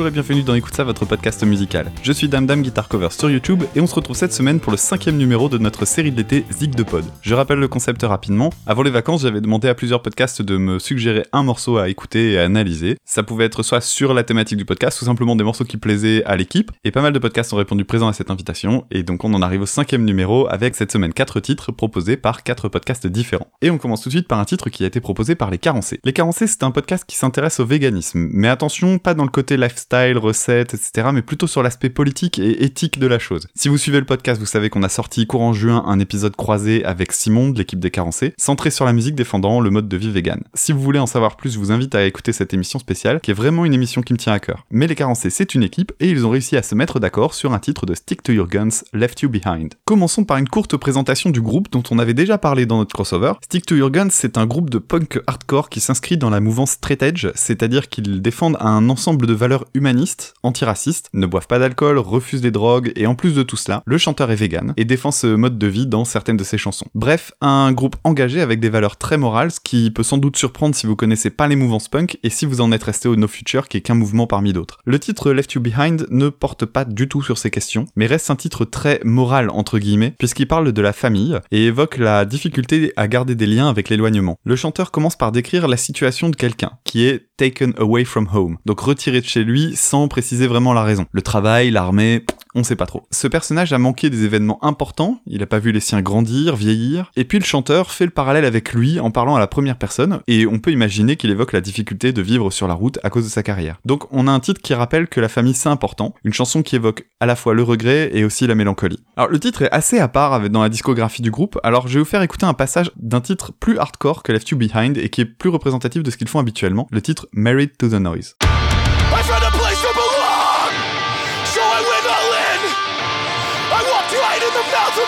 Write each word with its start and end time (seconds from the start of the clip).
Bonjour 0.00 0.08
et 0.08 0.22
bienvenue 0.22 0.42
dans 0.42 0.54
Écoute 0.54 0.74
ça, 0.74 0.82
votre 0.82 1.04
podcast 1.04 1.44
musical. 1.44 1.92
Je 2.02 2.10
suis 2.10 2.26
Dame 2.26 2.46
Dame 2.46 2.62
Guitar 2.62 2.88
Cover 2.88 3.10
sur 3.10 3.28
YouTube 3.28 3.64
et 3.76 3.82
on 3.82 3.86
se 3.86 3.94
retrouve 3.94 4.16
cette 4.16 4.32
semaine 4.32 4.58
pour 4.58 4.72
le 4.72 4.78
cinquième 4.78 5.18
numéro 5.18 5.50
de 5.50 5.58
notre 5.58 5.84
série 5.84 6.10
de 6.10 6.16
l'été 6.16 6.46
Zig 6.50 6.74
de 6.74 6.82
Pod. 6.82 7.04
Je 7.20 7.34
rappelle 7.34 7.58
le 7.58 7.68
concept 7.68 8.02
rapidement. 8.04 8.48
Avant 8.66 8.82
les 8.82 8.90
vacances, 8.90 9.20
j'avais 9.20 9.42
demandé 9.42 9.68
à 9.68 9.74
plusieurs 9.74 10.00
podcasts 10.00 10.40
de 10.40 10.56
me 10.56 10.78
suggérer 10.78 11.26
un 11.34 11.42
morceau 11.42 11.76
à 11.76 11.90
écouter 11.90 12.32
et 12.32 12.38
à 12.38 12.44
analyser. 12.44 12.96
Ça 13.04 13.22
pouvait 13.22 13.44
être 13.44 13.62
soit 13.62 13.82
sur 13.82 14.14
la 14.14 14.22
thématique 14.22 14.56
du 14.56 14.64
podcast, 14.64 15.02
ou 15.02 15.04
simplement 15.04 15.36
des 15.36 15.44
morceaux 15.44 15.64
qui 15.64 15.76
plaisaient 15.76 16.24
à 16.24 16.34
l'équipe. 16.34 16.72
Et 16.84 16.92
pas 16.92 17.02
mal 17.02 17.12
de 17.12 17.18
podcasts 17.18 17.52
ont 17.52 17.58
répondu 17.58 17.84
présent 17.84 18.08
à 18.08 18.14
cette 18.14 18.30
invitation. 18.30 18.86
Et 18.90 19.02
donc 19.02 19.22
on 19.24 19.34
en 19.34 19.42
arrive 19.42 19.60
au 19.60 19.66
cinquième 19.66 20.06
numéro 20.06 20.48
avec 20.48 20.76
cette 20.76 20.92
semaine 20.92 21.12
quatre 21.12 21.40
titres 21.40 21.72
proposés 21.72 22.16
par 22.16 22.42
quatre 22.42 22.70
podcasts 22.70 23.06
différents. 23.06 23.48
Et 23.60 23.68
on 23.68 23.76
commence 23.76 24.00
tout 24.00 24.08
de 24.08 24.14
suite 24.14 24.28
par 24.28 24.38
un 24.38 24.46
titre 24.46 24.70
qui 24.70 24.82
a 24.82 24.86
été 24.86 25.00
proposé 25.00 25.34
par 25.34 25.50
Les 25.50 25.58
Carencés. 25.58 26.00
Les 26.04 26.14
Carencés, 26.14 26.46
c'est 26.46 26.62
un 26.62 26.70
podcast 26.70 27.04
qui 27.06 27.16
s'intéresse 27.16 27.60
au 27.60 27.66
véganisme. 27.66 28.30
Mais 28.32 28.48
attention, 28.48 28.98
pas 28.98 29.12
dans 29.12 29.24
le 29.24 29.28
côté 29.28 29.58
lifestyle, 29.58 29.89
recettes, 29.90 30.74
etc., 30.74 31.08
mais 31.12 31.22
plutôt 31.22 31.46
sur 31.46 31.62
l'aspect 31.62 31.90
politique 31.90 32.38
et 32.38 32.64
éthique 32.64 32.98
de 32.98 33.06
la 33.06 33.18
chose. 33.18 33.46
Si 33.54 33.68
vous 33.68 33.78
suivez 33.78 33.98
le 33.98 34.06
podcast, 34.06 34.40
vous 34.40 34.46
savez 34.46 34.70
qu'on 34.70 34.82
a 34.82 34.88
sorti 34.88 35.26
courant 35.26 35.52
juin 35.52 35.82
un 35.86 35.98
épisode 35.98 36.36
croisé 36.36 36.84
avec 36.84 37.12
Simon 37.12 37.50
de 37.50 37.58
l'équipe 37.58 37.80
des 37.80 37.90
Carencés, 37.90 38.34
centré 38.38 38.70
sur 38.70 38.84
la 38.84 38.92
musique 38.92 39.14
défendant 39.14 39.60
le 39.60 39.70
mode 39.70 39.88
de 39.88 39.96
vie 39.96 40.10
vegan. 40.10 40.42
Si 40.54 40.72
vous 40.72 40.80
voulez 40.80 40.98
en 40.98 41.06
savoir 41.06 41.36
plus, 41.36 41.52
je 41.54 41.58
vous 41.58 41.72
invite 41.72 41.94
à 41.94 42.04
écouter 42.04 42.32
cette 42.32 42.54
émission 42.54 42.78
spéciale, 42.78 43.20
qui 43.20 43.30
est 43.30 43.34
vraiment 43.34 43.64
une 43.64 43.74
émission 43.74 44.02
qui 44.02 44.12
me 44.12 44.18
tient 44.18 44.32
à 44.32 44.40
cœur. 44.40 44.64
Mais 44.70 44.86
les 44.86 44.94
Carencés, 44.94 45.30
c'est 45.30 45.54
une 45.54 45.62
équipe, 45.62 45.92
et 46.00 46.08
ils 46.08 46.24
ont 46.24 46.30
réussi 46.30 46.56
à 46.56 46.62
se 46.62 46.74
mettre 46.74 47.00
d'accord 47.00 47.34
sur 47.34 47.52
un 47.52 47.58
titre 47.58 47.86
de 47.86 47.94
Stick 47.94 48.22
to 48.22 48.32
Your 48.32 48.46
Guns, 48.46 48.82
Left 48.92 49.20
You 49.20 49.28
Behind. 49.28 49.74
Commençons 49.84 50.24
par 50.24 50.36
une 50.36 50.48
courte 50.48 50.76
présentation 50.76 51.30
du 51.30 51.40
groupe 51.40 51.70
dont 51.70 51.82
on 51.90 51.98
avait 51.98 52.14
déjà 52.14 52.38
parlé 52.38 52.66
dans 52.66 52.78
notre 52.78 52.94
crossover. 52.94 53.32
Stick 53.42 53.66
to 53.66 53.74
Your 53.76 53.90
Guns, 53.90 54.10
c'est 54.10 54.38
un 54.38 54.46
groupe 54.46 54.70
de 54.70 54.78
punk 54.78 55.20
hardcore 55.26 55.68
qui 55.68 55.80
s'inscrit 55.80 56.16
dans 56.16 56.30
la 56.30 56.40
mouvance 56.40 56.72
straight 56.72 57.02
edge, 57.02 57.28
c'est-à-dire 57.34 57.88
qu'ils 57.88 58.22
défendent 58.22 58.56
un 58.60 58.88
ensemble 58.88 59.26
de 59.26 59.34
valeurs 59.34 59.64
humanistes, 59.80 60.34
antiracistes, 60.42 61.08
ne 61.14 61.26
boivent 61.26 61.46
pas 61.46 61.58
d'alcool, 61.58 61.98
refusent 61.98 62.42
des 62.42 62.50
drogues, 62.50 62.92
et 62.96 63.06
en 63.06 63.14
plus 63.14 63.34
de 63.34 63.42
tout 63.42 63.56
cela, 63.56 63.82
le 63.86 63.96
chanteur 63.96 64.30
est 64.30 64.36
vegan 64.36 64.74
et 64.76 64.84
défend 64.84 65.10
ce 65.10 65.26
mode 65.26 65.58
de 65.58 65.66
vie 65.66 65.86
dans 65.86 66.04
certaines 66.04 66.36
de 66.36 66.44
ses 66.44 66.58
chansons. 66.58 66.86
Bref, 66.94 67.32
un 67.40 67.72
groupe 67.72 67.96
engagé 68.04 68.42
avec 68.42 68.60
des 68.60 68.68
valeurs 68.68 68.98
très 68.98 69.16
morales, 69.16 69.50
ce 69.50 69.60
qui 69.60 69.90
peut 69.90 70.02
sans 70.02 70.18
doute 70.18 70.36
surprendre 70.36 70.74
si 70.74 70.86
vous 70.86 70.96
connaissez 70.96 71.30
pas 71.30 71.48
les 71.48 71.56
mouvances 71.56 71.88
punk 71.88 72.18
et 72.22 72.28
si 72.28 72.44
vous 72.44 72.60
en 72.60 72.72
êtes 72.72 72.84
resté 72.84 73.08
au 73.08 73.16
No 73.16 73.26
Future 73.26 73.68
qui 73.68 73.78
est 73.78 73.80
qu'un 73.80 73.94
mouvement 73.94 74.26
parmi 74.26 74.52
d'autres. 74.52 74.78
Le 74.84 74.98
titre 74.98 75.32
Left 75.32 75.54
You 75.54 75.62
Behind 75.62 76.06
ne 76.10 76.28
porte 76.28 76.66
pas 76.66 76.84
du 76.84 77.08
tout 77.08 77.22
sur 77.22 77.38
ces 77.38 77.50
questions, 77.50 77.86
mais 77.96 78.06
reste 78.06 78.30
un 78.30 78.36
titre 78.36 78.66
très 78.66 79.00
moral 79.02 79.48
entre 79.48 79.78
guillemets, 79.78 80.14
puisqu'il 80.18 80.46
parle 80.46 80.72
de 80.72 80.82
la 80.82 80.92
famille 80.92 81.38
et 81.50 81.66
évoque 81.66 81.96
la 81.96 82.26
difficulté 82.26 82.92
à 82.96 83.08
garder 83.08 83.34
des 83.34 83.46
liens 83.46 83.68
avec 83.68 83.88
l'éloignement. 83.88 84.36
Le 84.44 84.56
chanteur 84.56 84.90
commence 84.90 85.16
par 85.16 85.32
décrire 85.32 85.68
la 85.68 85.76
situation 85.78 86.28
de 86.28 86.36
quelqu'un 86.36 86.72
qui 86.84 87.06
est 87.06 87.29
taken 87.40 87.72
away 87.78 88.04
from 88.04 88.28
home, 88.34 88.58
donc 88.66 88.80
retiré 88.80 89.22
de 89.22 89.24
chez 89.24 89.44
lui 89.44 89.74
sans 89.74 90.08
préciser 90.08 90.46
vraiment 90.46 90.74
la 90.74 90.82
raison. 90.82 91.06
Le 91.10 91.22
travail, 91.22 91.70
l'armée, 91.70 92.26
on 92.54 92.64
sait 92.64 92.76
pas 92.76 92.86
trop. 92.86 93.06
Ce 93.10 93.28
personnage 93.28 93.72
a 93.72 93.78
manqué 93.78 94.10
des 94.10 94.24
événements 94.24 94.62
importants, 94.64 95.20
il 95.26 95.42
a 95.42 95.46
pas 95.46 95.58
vu 95.58 95.72
les 95.72 95.80
siens 95.80 96.02
grandir, 96.02 96.56
vieillir, 96.56 97.10
et 97.16 97.24
puis 97.24 97.38
le 97.38 97.44
chanteur 97.44 97.90
fait 97.90 98.04
le 98.04 98.10
parallèle 98.10 98.44
avec 98.44 98.72
lui 98.72 99.00
en 99.00 99.10
parlant 99.10 99.36
à 99.36 99.38
la 99.38 99.46
première 99.46 99.76
personne, 99.76 100.20
et 100.26 100.46
on 100.46 100.58
peut 100.58 100.72
imaginer 100.72 101.16
qu'il 101.16 101.30
évoque 101.30 101.52
la 101.52 101.60
difficulté 101.60 102.12
de 102.12 102.22
vivre 102.22 102.50
sur 102.50 102.68
la 102.68 102.74
route 102.74 102.98
à 103.02 103.10
cause 103.10 103.24
de 103.24 103.30
sa 103.30 103.42
carrière. 103.42 103.78
Donc 103.84 104.04
on 104.10 104.26
a 104.26 104.32
un 104.32 104.40
titre 104.40 104.60
qui 104.60 104.74
rappelle 104.74 105.08
que 105.08 105.20
la 105.20 105.28
famille 105.28 105.54
c'est 105.54 105.68
important, 105.68 106.14
une 106.24 106.32
chanson 106.32 106.62
qui 106.62 106.76
évoque 106.76 107.06
à 107.20 107.26
la 107.26 107.36
fois 107.36 107.54
le 107.54 107.62
regret 107.62 108.10
et 108.12 108.24
aussi 108.24 108.46
la 108.46 108.54
mélancolie. 108.54 109.00
Alors 109.16 109.30
le 109.30 109.38
titre 109.38 109.62
est 109.62 109.70
assez 109.70 109.98
à 109.98 110.08
part 110.08 110.48
dans 110.50 110.62
la 110.62 110.68
discographie 110.68 111.22
du 111.22 111.30
groupe, 111.30 111.58
alors 111.62 111.88
je 111.88 111.94
vais 111.94 112.00
vous 112.00 112.04
faire 112.04 112.22
écouter 112.22 112.46
un 112.46 112.54
passage 112.54 112.90
d'un 112.96 113.20
titre 113.20 113.52
plus 113.52 113.78
hardcore 113.78 114.22
que 114.22 114.32
Left 114.32 114.48
You 114.48 114.58
Behind 114.58 114.98
et 114.98 115.08
qui 115.08 115.20
est 115.20 115.26
plus 115.26 115.50
représentatif 115.50 116.02
de 116.02 116.10
ce 116.10 116.16
qu'ils 116.16 116.28
font 116.28 116.38
habituellement, 116.38 116.86
le 116.90 117.02
titre 117.02 117.28
Married 117.32 117.76
to 117.76 117.88
the 117.88 117.94
Noise. 117.94 118.36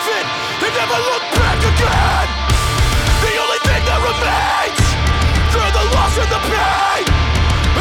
Of 0.03 0.09
it 0.19 0.25
and 0.63 0.73
never 0.75 0.99
looked 1.11 1.31
back 1.39 1.59
again. 1.59 2.27
The 3.23 3.33
only 3.39 3.59
thing 3.63 3.81
that 3.87 3.99
remains 4.03 4.83
through 5.51 5.71
the 5.71 5.85
loss 5.95 6.15
and 6.19 6.29
the 6.31 6.41
pain. 6.51 7.03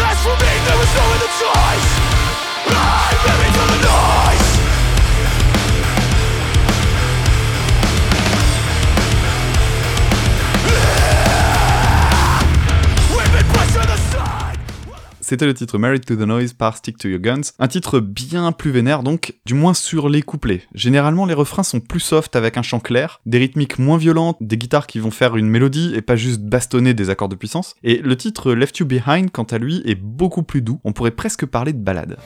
As 0.06 0.18
for 0.22 0.36
me, 0.38 0.52
there 0.66 0.78
was 0.78 0.90
no 0.94 1.04
other 1.14 1.30
choice. 1.42 1.90
I 2.70 3.10
married 3.26 3.54
to 3.54 3.64
the 3.72 3.78
noise. 3.86 4.21
C'était 15.24 15.46
le 15.46 15.54
titre 15.54 15.78
Married 15.78 16.04
to 16.04 16.16
the 16.16 16.26
Noise 16.26 16.52
par 16.52 16.76
Stick 16.76 16.98
to 16.98 17.08
Your 17.08 17.20
Guns. 17.20 17.52
Un 17.60 17.68
titre 17.68 18.00
bien 18.00 18.50
plus 18.50 18.72
vénère 18.72 19.04
donc, 19.04 19.34
du 19.46 19.54
moins 19.54 19.72
sur 19.72 20.08
les 20.08 20.20
couplets. 20.20 20.62
Généralement 20.74 21.26
les 21.26 21.32
refrains 21.32 21.62
sont 21.62 21.78
plus 21.78 22.00
soft 22.00 22.34
avec 22.34 22.56
un 22.56 22.62
chant 22.62 22.80
clair, 22.80 23.20
des 23.24 23.38
rythmiques 23.38 23.78
moins 23.78 23.98
violentes, 23.98 24.36
des 24.40 24.58
guitares 24.58 24.88
qui 24.88 24.98
vont 24.98 25.12
faire 25.12 25.36
une 25.36 25.48
mélodie 25.48 25.92
et 25.94 26.02
pas 26.02 26.16
juste 26.16 26.40
bastonner 26.40 26.92
des 26.92 27.08
accords 27.08 27.28
de 27.28 27.36
puissance. 27.36 27.76
Et 27.84 27.98
le 27.98 28.16
titre 28.16 28.52
Left 28.52 28.78
You 28.78 28.86
Behind 28.86 29.30
quant 29.30 29.44
à 29.44 29.58
lui 29.58 29.80
est 29.84 29.94
beaucoup 29.94 30.42
plus 30.42 30.60
doux, 30.60 30.80
on 30.82 30.92
pourrait 30.92 31.12
presque 31.12 31.46
parler 31.46 31.72
de 31.72 31.78
balade. 31.78 32.18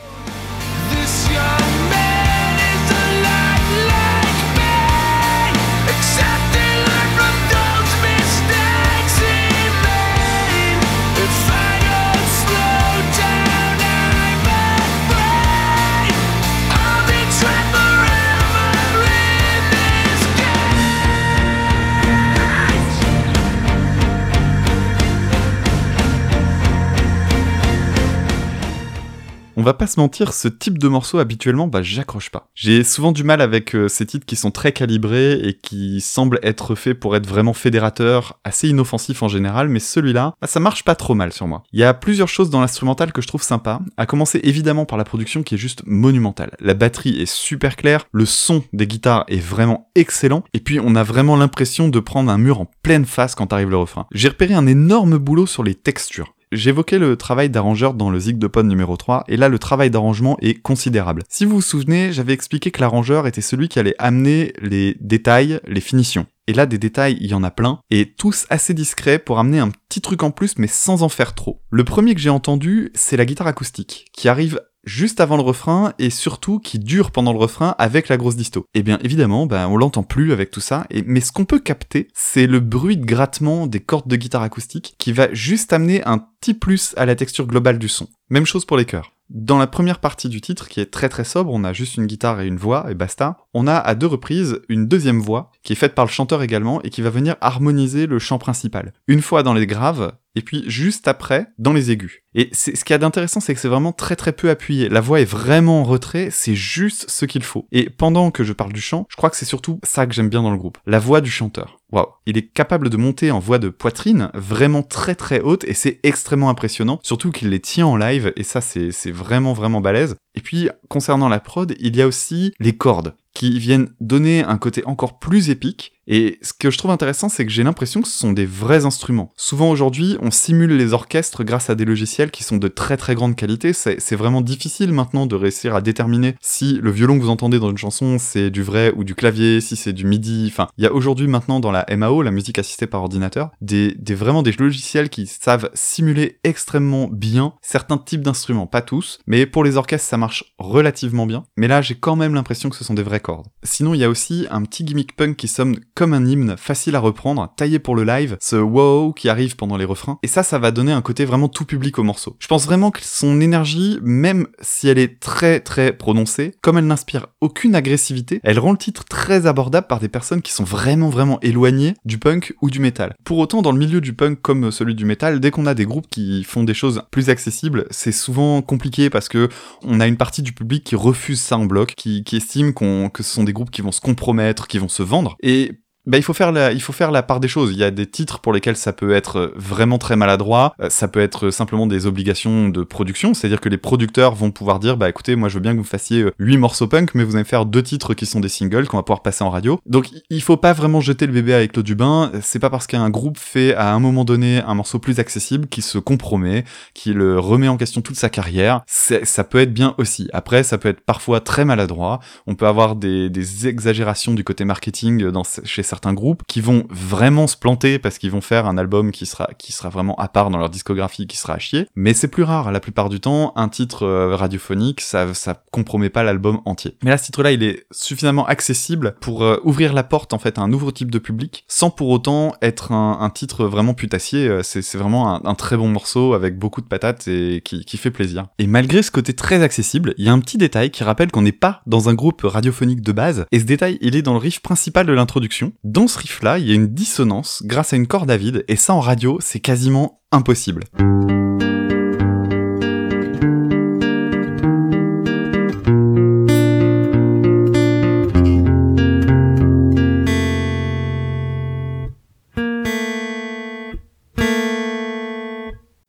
Va 29.67 29.75
pas 29.75 29.89
se 29.89 29.99
mentir, 29.99 30.33
ce 30.33 30.47
type 30.47 30.79
de 30.79 30.87
morceau 30.87 31.19
habituellement, 31.19 31.67
bah 31.67 31.83
j'accroche 31.83 32.31
pas. 32.31 32.47
J'ai 32.55 32.85
souvent 32.85 33.11
du 33.11 33.25
mal 33.25 33.41
avec 33.41 33.75
euh, 33.75 33.89
ces 33.89 34.07
titres 34.07 34.25
qui 34.25 34.37
sont 34.37 34.53
très 34.53 34.71
calibrés 34.71 35.33
et 35.33 35.55
qui 35.55 36.01
semblent 36.01 36.39
être 36.45 36.77
faits 36.77 37.01
pour 37.01 37.17
être 37.17 37.27
vraiment 37.27 37.53
fédérateurs, 37.53 38.39
assez 38.45 38.69
inoffensifs 38.69 39.25
en 39.25 39.29
général, 39.29 39.69
mais 39.69 39.81
celui-là, 39.81 40.35
bah, 40.41 40.47
ça 40.47 40.61
marche 40.61 40.85
pas 40.85 40.95
trop 40.95 41.15
mal 41.15 41.33
sur 41.33 41.49
moi. 41.49 41.65
Il 41.73 41.81
y 41.81 41.83
a 41.83 41.95
plusieurs 41.95 42.29
choses 42.29 42.49
dans 42.49 42.61
l'instrumental 42.61 43.13
que 43.13 43.21
je 43.21 43.27
trouve 43.27 43.43
sympa, 43.43 43.81
à 43.97 44.07
commencer 44.07 44.39
évidemment 44.45 44.85
par 44.85 44.99
la 44.99 45.05
production 45.05 45.43
qui 45.43 45.57
est 45.57 45.59
juste 45.59 45.83
monumentale. 45.85 46.53
La 46.61 46.75
batterie 46.75 47.21
est 47.21 47.27
super 47.27 47.75
claire, 47.75 48.05
le 48.13 48.25
son 48.25 48.63
des 48.73 48.87
guitares 48.87 49.25
est 49.27 49.43
vraiment 49.43 49.91
excellent, 49.97 50.45
et 50.55 50.61
puis 50.61 50.79
on 50.79 50.95
a 50.95 51.03
vraiment 51.03 51.35
l'impression 51.35 51.89
de 51.89 51.99
prendre 51.99 52.31
un 52.31 52.39
mur 52.39 52.61
en 52.61 52.71
pleine 52.83 53.05
face 53.05 53.35
quand 53.35 53.53
arrive 53.53 53.71
le 53.71 53.79
refrain. 53.79 54.07
J'ai 54.13 54.29
repéré 54.29 54.55
un 54.55 54.69
énorme 54.69 55.19
boulot 55.19 55.47
sur 55.47 55.65
les 55.65 55.75
textures. 55.75 56.36
J'évoquais 56.57 56.99
le 56.99 57.19
travail 57.19 57.51
d'arrangeur 57.51 57.93
dans 57.93 58.09
le 58.09 58.19
Zig 58.19 58.39
de 58.39 58.47
Pod 58.47 58.65
numéro 58.65 58.97
3, 58.97 59.25
et 59.29 59.37
là 59.37 59.51
le 59.51 59.59
travail 59.59 59.91
d'arrangement 59.91 60.39
est 60.41 60.55
considérable. 60.55 61.23
Si 61.29 61.45
vous 61.45 61.57
vous 61.57 61.61
souvenez, 61.61 62.15
j'avais 62.15 62.33
expliqué 62.33 62.71
que 62.71 62.81
l'arrangeur 62.81 63.27
était 63.27 63.43
celui 63.43 63.69
qui 63.69 63.79
allait 63.79 63.95
amener 63.99 64.55
les 64.63 64.97
détails, 65.01 65.61
les 65.67 65.83
finitions. 65.83 66.25
Et 66.47 66.55
là, 66.55 66.65
des 66.65 66.79
détails, 66.79 67.19
il 67.21 67.27
y 67.27 67.35
en 67.35 67.43
a 67.43 67.51
plein, 67.51 67.81
et 67.91 68.15
tous 68.15 68.47
assez 68.49 68.73
discrets 68.73 69.19
pour 69.19 69.39
amener 69.39 69.59
un 69.59 69.69
petit 69.69 70.01
truc 70.01 70.23
en 70.23 70.31
plus, 70.31 70.57
mais 70.57 70.69
sans 70.69 71.03
en 71.03 71.11
faire 71.11 71.35
trop. 71.35 71.61
Le 71.71 71.85
premier 71.85 72.15
que 72.15 72.21
j'ai 72.21 72.31
entendu, 72.31 72.91
c'est 72.95 73.19
la 73.19 73.27
guitare 73.27 73.49
acoustique, 73.49 74.07
qui 74.15 74.29
arrive 74.29 74.61
juste 74.87 75.21
avant 75.21 75.37
le 75.37 75.43
refrain 75.43 75.93
et 75.99 76.11
surtout 76.11 76.59
qui 76.59 76.79
dure 76.79 77.11
pendant 77.11 77.33
le 77.33 77.39
refrain 77.39 77.75
avec 77.79 78.09
la 78.09 78.17
grosse 78.17 78.37
disto. 78.37 78.65
Et 78.73 78.83
bien 78.83 78.99
évidemment, 79.03 79.47
ben, 79.47 79.69
on 79.69 79.77
l'entend 79.77 80.05
plus 80.05 80.33
avec 80.33 80.51
tout 80.51 80.61
ça, 80.61 80.87
mais 81.05 81.21
ce 81.21 81.33
qu'on 81.33 81.45
peut 81.45 81.59
capter, 81.59 82.09
c'est 82.15 82.47
le 82.47 82.61
bruit 82.61 82.97
de 82.97 83.05
grattement 83.05 83.67
des 83.67 83.81
cordes 83.81 84.09
de 84.09 84.17
guitare 84.17 84.43
acoustique 84.43 84.95
qui 84.99 85.13
va 85.13 85.33
juste 85.35 85.73
amener 85.73 86.03
un 86.05 86.19
petit 86.19 86.55
plus 86.55 86.95
à 86.97 87.05
la 87.05 87.17
texture 87.17 87.47
globale 87.47 87.79
du 87.79 87.89
son. 87.89 88.09
Même 88.31 88.47
chose 88.47 88.65
pour 88.65 88.77
les 88.77 88.85
chœurs. 88.85 89.13
Dans 89.29 89.59
la 89.59 89.67
première 89.67 89.99
partie 89.99 90.29
du 90.29 90.41
titre, 90.41 90.69
qui 90.69 90.79
est 90.79 90.87
très 90.87 91.09
très 91.09 91.25
sobre, 91.25 91.53
on 91.53 91.65
a 91.65 91.73
juste 91.73 91.97
une 91.97 92.07
guitare 92.07 92.41
et 92.41 92.47
une 92.47 92.59
voix, 92.59 92.87
et 92.89 92.95
basta, 92.95 93.39
on 93.59 93.67
a 93.67 93.77
à 93.77 93.95
deux 93.95 94.07
reprises 94.07 94.61
une 94.69 94.87
deuxième 94.87 95.19
voix, 95.19 95.51
qui 95.63 95.73
est 95.73 95.77
faite 95.77 95.95
par 95.95 96.05
le 96.05 96.11
chanteur 96.11 96.43
également, 96.43 96.83
et 96.83 96.91
qui 96.91 97.01
va 97.01 97.09
venir 97.09 97.37
harmoniser 97.41 98.07
le 98.07 98.19
chant 98.19 98.37
principal. 98.37 98.93
Une 99.09 99.23
fois 99.23 99.43
dans 99.43 99.55
les 99.55 99.67
graves, 99.67 100.13
et 100.35 100.43
puis 100.43 100.65
juste 100.67 101.09
après, 101.09 101.47
dans 101.59 101.73
les 101.73 101.91
aigus. 101.91 102.21
Et 102.35 102.51
ce 102.53 102.71
qu'il 102.71 102.91
y 102.91 102.93
a 102.93 102.99
d'intéressant, 102.99 103.41
c'est 103.41 103.55
que 103.55 103.61
c'est 103.61 103.69
vraiment 103.69 103.93
très 103.93 104.15
très 104.15 104.33
peu 104.33 104.51
appuyé. 104.51 104.91
La 104.91 105.01
voix 105.01 105.23
est 105.23 105.25
vraiment 105.25 105.81
en 105.81 105.85
retrait, 105.85 106.29
c'est 106.31 106.55
juste 106.55 107.09
ce 107.09 107.25
qu'il 107.25 107.43
faut. 107.43 107.67
Et 107.73 107.89
pendant 107.89 108.31
que 108.31 108.45
je 108.45 108.53
parle 108.53 108.75
du 108.75 108.83
chant, 108.83 109.07
je 109.09 109.17
crois 109.17 109.31
que 109.31 109.37
c'est 109.37 109.47
surtout 109.47 109.81
ça 109.83 110.07
que 110.07 110.13
j'aime 110.13 110.29
bien 110.29 110.43
dans 110.43 110.51
le 110.51 110.59
groupe. 110.59 110.77
La 110.87 110.99
voix 110.99 111.23
du 111.23 111.31
chanteur. 111.31 111.79
Waouh. 111.93 112.09
Il 112.27 112.37
est 112.37 112.49
capable 112.49 112.91
de 112.91 112.97
monter 112.99 113.31
en 113.31 113.39
voix 113.39 113.59
de 113.59 113.71
poitrine 113.71 114.31
vraiment 114.35 114.83
très 114.83 115.15
très 115.15 115.41
haute 115.41 115.65
et 115.65 115.73
c'est 115.73 116.01
extrêmement 116.03 116.51
impressionnant, 116.51 116.99
surtout 117.03 117.31
qu'il 117.31 117.49
les 117.49 117.61
tient 117.61 117.87
en 117.87 117.97
live 117.97 118.33
et 118.37 118.43
ça 118.43 118.61
c'est 118.61 118.91
vraiment 119.11 119.55
vraiment 119.55 119.81
balèze. 119.81 120.17
Et 120.37 120.41
puis 120.41 120.69
concernant 120.89 121.29
la 121.29 121.41
prod, 121.41 121.75
il 121.81 121.97
y 121.97 122.03
a 122.03 122.07
aussi 122.07 122.53
les 122.61 122.77
cordes 122.77 123.15
qui 123.35 123.59
viennent 123.59 123.91
donner 124.01 124.43
un 124.43 124.59
côté 124.59 124.85
encore 124.87 125.19
plus 125.19 125.51
épique 125.51 125.96
et 126.07 126.39
ce 126.43 126.53
que 126.53 126.71
je 126.71 126.79
trouve 126.79 126.91
intéressant, 126.91 127.29
c'est 127.29 127.45
que 127.45 127.53
j'ai 127.53 127.63
l'impression 127.63 128.01
que 128.01 128.09
ce 128.09 128.19
sont 128.19 128.33
des 128.33 128.47
vrais 128.47 128.85
instruments. 128.85 129.33
Souvent 129.37 129.71
aujourd'hui, 129.71 130.17
on 130.21 130.31
simule 130.31 130.77
les 130.77 130.93
orchestres 130.93 131.45
grâce 131.45 131.71
à 131.71 131.75
des 131.75 131.85
logiciels 131.85 132.31
qui 132.31 132.45
sont 132.45 132.57
de 132.57 132.69
très 132.69 132.97
très 132.97 133.15
grande 133.15 133.37
qualité. 133.37 133.73
C'est 133.73 134.17
vraiment 134.17 134.41
difficile 134.41 134.93
maintenant 134.93 135.27
de 135.27 135.35
réussir 135.35 135.75
à 135.75 135.81
déterminer 135.81 136.37
si 136.41 136.79
le 136.83 136.91
violon 136.91 137.17
que 137.19 137.23
vous 137.23 137.31
entendez 137.31 137.59
dans 137.59 137.71
une 137.71 137.79
chanson, 137.79 138.17
c'est 138.19 138.51
du 138.51 138.63
vrai 138.63 138.93
ou 138.97 139.05
du 139.05 139.15
clavier, 139.15 139.61
si 139.61 139.77
c'est 139.77 139.93
du 139.93 140.05
MIDI. 140.05 140.49
Enfin, 140.53 140.69
il 140.79 140.85
y 140.85 140.87
a 140.87 140.93
aujourd'hui 140.93 141.27
maintenant 141.27 141.61
dans 141.61 141.73
la 141.73 141.87
MAO, 141.97 142.23
la 142.23 142.31
musique 142.31 142.59
assistée 142.59 142.87
par 142.87 143.03
ordinateur, 143.03 143.51
des, 143.61 143.95
des 143.99 144.15
vraiment 144.15 144.43
des 144.43 144.53
logiciels 144.53 145.09
qui 145.09 145.27
savent 145.27 145.71
simuler 145.75 146.39
extrêmement 146.45 147.09
bien 147.11 147.55
certains 147.63 147.99
types 147.99 148.23
d'instruments. 148.23 148.67
Pas 148.67 148.83
tous, 148.83 149.19
mais 149.27 149.47
pour 149.47 149.65
les 149.65 149.77
orchestres, 149.77 150.09
ça 150.09 150.17
marche 150.17 150.55
relativement 150.59 151.27
bien. 151.27 151.45
Mais 151.57 151.69
là, 151.69 151.83
j'ai 151.83 151.95
quand 151.95 152.17
même 152.17 152.35
l'impression 152.35 152.71
que 152.71 152.77
ce 152.77 152.85
sont 152.85 152.95
des 152.95 153.03
vraies 153.03 153.21
cordes. 153.21 153.47
Sinon, 153.63 153.95
il 153.95 154.01
y 154.01 154.05
a 154.05 154.11
aussi 154.11 154.47
un 154.51 154.63
petit 154.63 154.85
gimmick 154.85 155.17
punk 155.17 155.37
qui 155.37 155.49
sonne 155.49 155.81
comme 155.97 156.13
un 156.13 156.25
hymne 156.25 156.57
facile 156.57 156.95
à 156.95 157.01
reprendre, 157.01 157.53
taillé 157.57 157.81
pour 157.81 157.97
le 157.97 158.05
live, 158.05 158.37
ce 158.41 158.55
wow 158.55 159.13
qui 159.13 159.29
arrive 159.29 159.57
pendant 159.57 159.77
les 159.77 159.85
refrains, 159.85 160.19
et 160.23 160.29
ça, 160.29 160.43
ça 160.43 160.59
va 160.59 160.71
donner 160.71 160.93
un 160.93 161.03
côté 161.03 161.25
vraiment 161.25 161.49
tout 161.49 161.65
public 161.65 161.99
au 161.99 162.05
morceau. 162.05 162.37
Je 162.39 162.47
pense 162.47 162.67
vraiment 162.67 162.91
que 162.91 163.01
son 163.03 163.41
énergie, 163.41 163.99
même 164.03 164.47
si 164.61 164.89
elle 164.89 164.99
est 164.99 165.19
très 165.19 165.59
très 165.61 165.93
prononcée, 165.93 166.55
comme 166.61 166.79
elle 166.79 166.87
n'inspire 166.87 167.27
aucune 167.41 167.75
agressivité, 167.75 168.41
elle 168.45 168.59
rend 168.59 168.73
le 168.73 168.79
titre 168.79 169.05
très 169.05 169.47
abordable 169.47 169.87
par 169.87 169.99
des 169.99 170.09
personnes 170.09 170.43
qui 170.43 170.53
sont 170.53 170.65
vraiment 170.65 171.09
vraiment 171.09 171.41
éloignées 171.41 171.95
du 172.05 172.19
punk 172.19 172.55
ou 172.61 172.71
du 172.71 172.79
metal. 172.79 173.15
Pour 173.25 173.39
autant, 173.39 173.63
dans 173.63 173.73
le 173.73 173.79
milieu 173.79 174.01
du 174.01 174.13
punk 174.13 174.41
comme 174.43 174.71
celui 174.71 174.95
du 174.95 175.07
metal, 175.07 175.41
dès 175.41 175.51
qu'on 175.51 175.67
a 175.67 175.75
des 175.75 175.87
groupes 175.87 176.09
qui 176.11 176.45
font 176.45 176.63
des 176.63 176.75
choses 176.75 177.03
plus 177.11 177.31
accessibles, 177.31 177.87
c'est 177.91 178.13
souvent 178.13 178.61
compliqué 178.61 179.09
parce 179.09 179.29
que 179.29 179.49
on 179.83 179.99
a 180.01 180.07
une 180.07 180.19
partie 180.19 180.43
du 180.43 180.53
public 180.53 180.85
qui 180.85 180.95
refuse 180.95 181.41
ça 181.41 181.57
en 181.57 181.65
bloc, 181.65 181.95
qui, 181.97 182.23
qui 182.23 182.37
estime 182.37 182.75
que 182.75 183.23
ce 183.23 183.35
sont 183.35 183.45
des 183.45 183.53
groupes 183.53 183.71
qui 183.71 183.83
vont 183.83 183.93
se 183.93 184.01
compromettre, 184.01 184.67
qui 184.67 184.79
vont 184.79 184.89
se 184.89 185.03
vendre. 185.03 185.37
Et 185.43 185.73
bah, 186.07 186.19
il 186.19 186.23
faut 186.23 186.33
faire 186.33 186.53
la, 186.53 186.73
il 186.73 186.81
faut 186.81 186.93
faire 186.93 187.11
la 187.11 187.23
part 187.23 187.41
des 187.41 187.49
choses. 187.49 187.73
Il 187.73 187.79
y 187.79 187.85
a 187.85 187.91
des 187.91 188.07
titres 188.07 188.39
pour 188.39 188.53
lesquels 188.53 188.77
ça 188.77 188.93
peut 188.93 189.13
être 189.13 189.53
vraiment 189.57 189.99
très 189.99 190.15
maladroit. 190.15 190.75
Euh, 190.81 190.89
ça 190.89 191.09
peut 191.09 191.21
être 191.21 191.51
simplement 191.51 191.87
des 191.87 192.07
obligations 192.07 192.69
de 192.69 192.85
production, 192.85 193.35
c'est-à-dire 193.35 193.61
que 193.61 193.69
les 193.69 193.77
producteurs 193.77 194.35
vont 194.35 194.53
pouvoir 194.53 194.79
dire, 194.79 194.97
bah 194.97 195.09
écoutez, 195.09 195.35
moi 195.35 195.49
je 195.49 195.55
veux 195.55 195.61
bien 195.61 195.73
que 195.73 195.79
vous 195.79 195.85
fassiez 195.85 196.25
8 196.39 196.55
euh, 196.55 196.59
morceaux 196.59 196.87
punk, 196.87 197.15
mais 197.15 197.25
vous 197.25 197.35
allez 197.35 197.45
faire 197.45 197.67
deux 197.67 197.83
titres 197.83 198.15
qui 198.15 198.25
sont 198.25 198.39
des 198.39 198.49
singles 198.49 198.87
qu'on 198.87 198.97
va 198.97 199.03
pouvoir 199.03 199.23
passer 199.23 199.43
en 199.43 199.51
radio. 199.51 199.81
Donc 199.87 200.11
il 200.31 200.43
faut 200.43 200.57
pas 200.57 200.73
vraiment 200.73 201.01
jeter 201.01 201.27
le 201.27 201.33
bébé 201.33 201.55
avec 201.55 201.77
l'eau 201.77 201.83
du 201.83 201.97
bain. 201.97 202.31
C'est 202.41 202.61
pas 202.61 202.71
parce 202.71 202.87
qu'un 202.87 203.11
groupe 203.11 203.39
fait 203.39 203.75
à 203.75 203.93
un 203.93 203.99
moment 203.99 204.25
donné 204.25 204.61
un 204.61 204.75
morceau 204.75 205.01
plus 205.01 205.19
accessible 205.19 205.67
qu'il 205.67 205.83
se 205.83 205.99
compromet, 205.99 206.65
qu'il 206.95 207.21
remet 207.21 207.69
en 207.69 207.77
question 207.77 208.01
toute 208.01 208.17
sa 208.17 208.29
carrière. 208.29 208.83
Ça 208.87 209.45
peut 209.45 209.59
être 209.59 209.75
bien 209.75 209.95
aussi. 209.99 210.29
Après, 210.33 210.63
ça 210.63 210.79
peut 210.79 210.89
être 210.89 211.01
parfois 211.01 211.41
très 211.41 211.65
maladroit. 211.65 212.21
On 212.47 212.55
peut 212.55 212.67
avoir 212.67 212.95
des, 212.95 213.29
des 213.29 213.67
exagérations 213.67 214.35
du 214.35 214.45
côté 214.45 214.65
marketing 214.65 215.31
dans, 215.31 215.43
chez 215.65 215.83
certains 215.83 215.96
certains 215.97 216.13
groupes 216.13 216.43
qui 216.47 216.61
vont 216.61 216.85
vraiment 216.91 217.47
se 217.47 217.57
planter 217.57 217.99
parce 217.99 218.19
qu'ils 218.19 218.31
vont 218.31 218.43
faire 218.43 218.67
un 218.67 218.77
album 218.77 219.13
qui 219.13 219.25
sera, 219.25 219.49
qui 219.59 219.73
sera 219.73 219.89
vraiment 219.89 220.15
à 220.17 220.29
part 220.29 220.51
dans 220.51 220.59
leur 220.59 220.69
discographie, 220.69 221.27
qui 221.27 221.39
sera 221.39 221.55
à 221.55 221.59
chier. 221.59 221.89
Mais 221.97 222.13
c'est 222.13 222.29
plus 222.29 222.43
rare. 222.43 222.71
La 222.71 222.81
plupart 222.81 223.09
du 223.09 223.19
temps, 223.19 223.55
un 223.57 223.71
titre 223.71 224.03
euh, 224.03 224.37
radiophonique, 224.37 225.01
ça, 225.01 225.33
ça 225.33 225.63
compromet 225.73 226.11
pas 226.11 226.23
l'album 226.23 226.61
entier. 226.67 226.99
Mais 227.03 227.11
là, 227.11 227.17
ce 227.17 227.25
titre-là, 227.25 227.53
il 227.53 227.63
est 227.63 227.87
suffisamment 227.91 228.47
accessible 228.47 229.15
pour 229.23 229.43
euh, 229.43 229.57
ouvrir 229.65 229.95
la 229.95 230.03
porte, 230.03 230.35
en 230.35 230.39
fait, 230.39 230.59
à 230.59 230.61
un 230.61 230.69
nouveau 230.69 230.91
type 230.91 231.11
de 231.11 231.19
public, 231.19 231.65
sans 231.67 231.89
pour 231.89 232.11
autant 232.11 232.53
être 232.61 232.93
un, 232.93 233.31
titre 233.31 233.65
vraiment 233.65 233.95
putassier. 233.95 234.47
Euh, 234.47 234.63
c'est 234.63 234.99
vraiment 234.99 235.47
un, 235.47 235.55
très 235.55 235.79
bon 235.79 235.89
morceau 235.89 236.35
avec 236.35 236.59
beaucoup 236.59 236.83
de 236.83 236.87
patates 236.87 237.27
et 237.27 237.63
qui, 237.65 237.87
qui 237.87 237.97
fait 237.97 238.11
plaisir. 238.11 238.49
Et 238.59 238.67
malgré 238.67 239.03
ce 239.03 239.11
côté 239.11 239.33
très 239.33 239.63
accessible, 239.63 240.13
il 240.19 240.27
y 240.27 240.29
a 240.29 240.33
un 240.33 240.41
petit 240.41 240.59
détail 240.59 240.91
qui 240.91 241.05
rappelle 241.05 241.31
qu'on 241.31 241.41
n'est 241.41 241.53
pas 241.53 241.81
dans 241.87 242.11
un 242.11 242.15
groupe 242.15 242.43
radiophonique 242.45 243.01
de 243.01 243.13
base, 243.13 243.47
et 243.51 243.61
ce 243.61 243.65
détail, 243.65 243.97
il 244.03 244.15
est 244.15 244.23
dans 244.23 244.35
le 244.35 244.39
riff 244.39 244.61
principal 244.61 245.07
de 245.07 245.13
l'introduction, 245.13 245.73
dans 245.87 246.09
ce 246.09 246.19
riff-là, 246.19 246.59
il 246.59 246.67
y 246.67 246.73
a 246.73 246.75
une 246.75 246.89
dissonance 246.89 247.63
grâce 247.65 247.93
à 247.93 247.97
une 247.97 248.09
corde 248.09 248.31
à 248.31 248.37
vide, 248.37 248.65
et 248.67 248.75
ça 248.75 248.93
en 248.93 249.01
radio, 249.01 249.39
c'est 249.41 249.61
quasiment 249.61 250.21
impossible. 250.33 250.83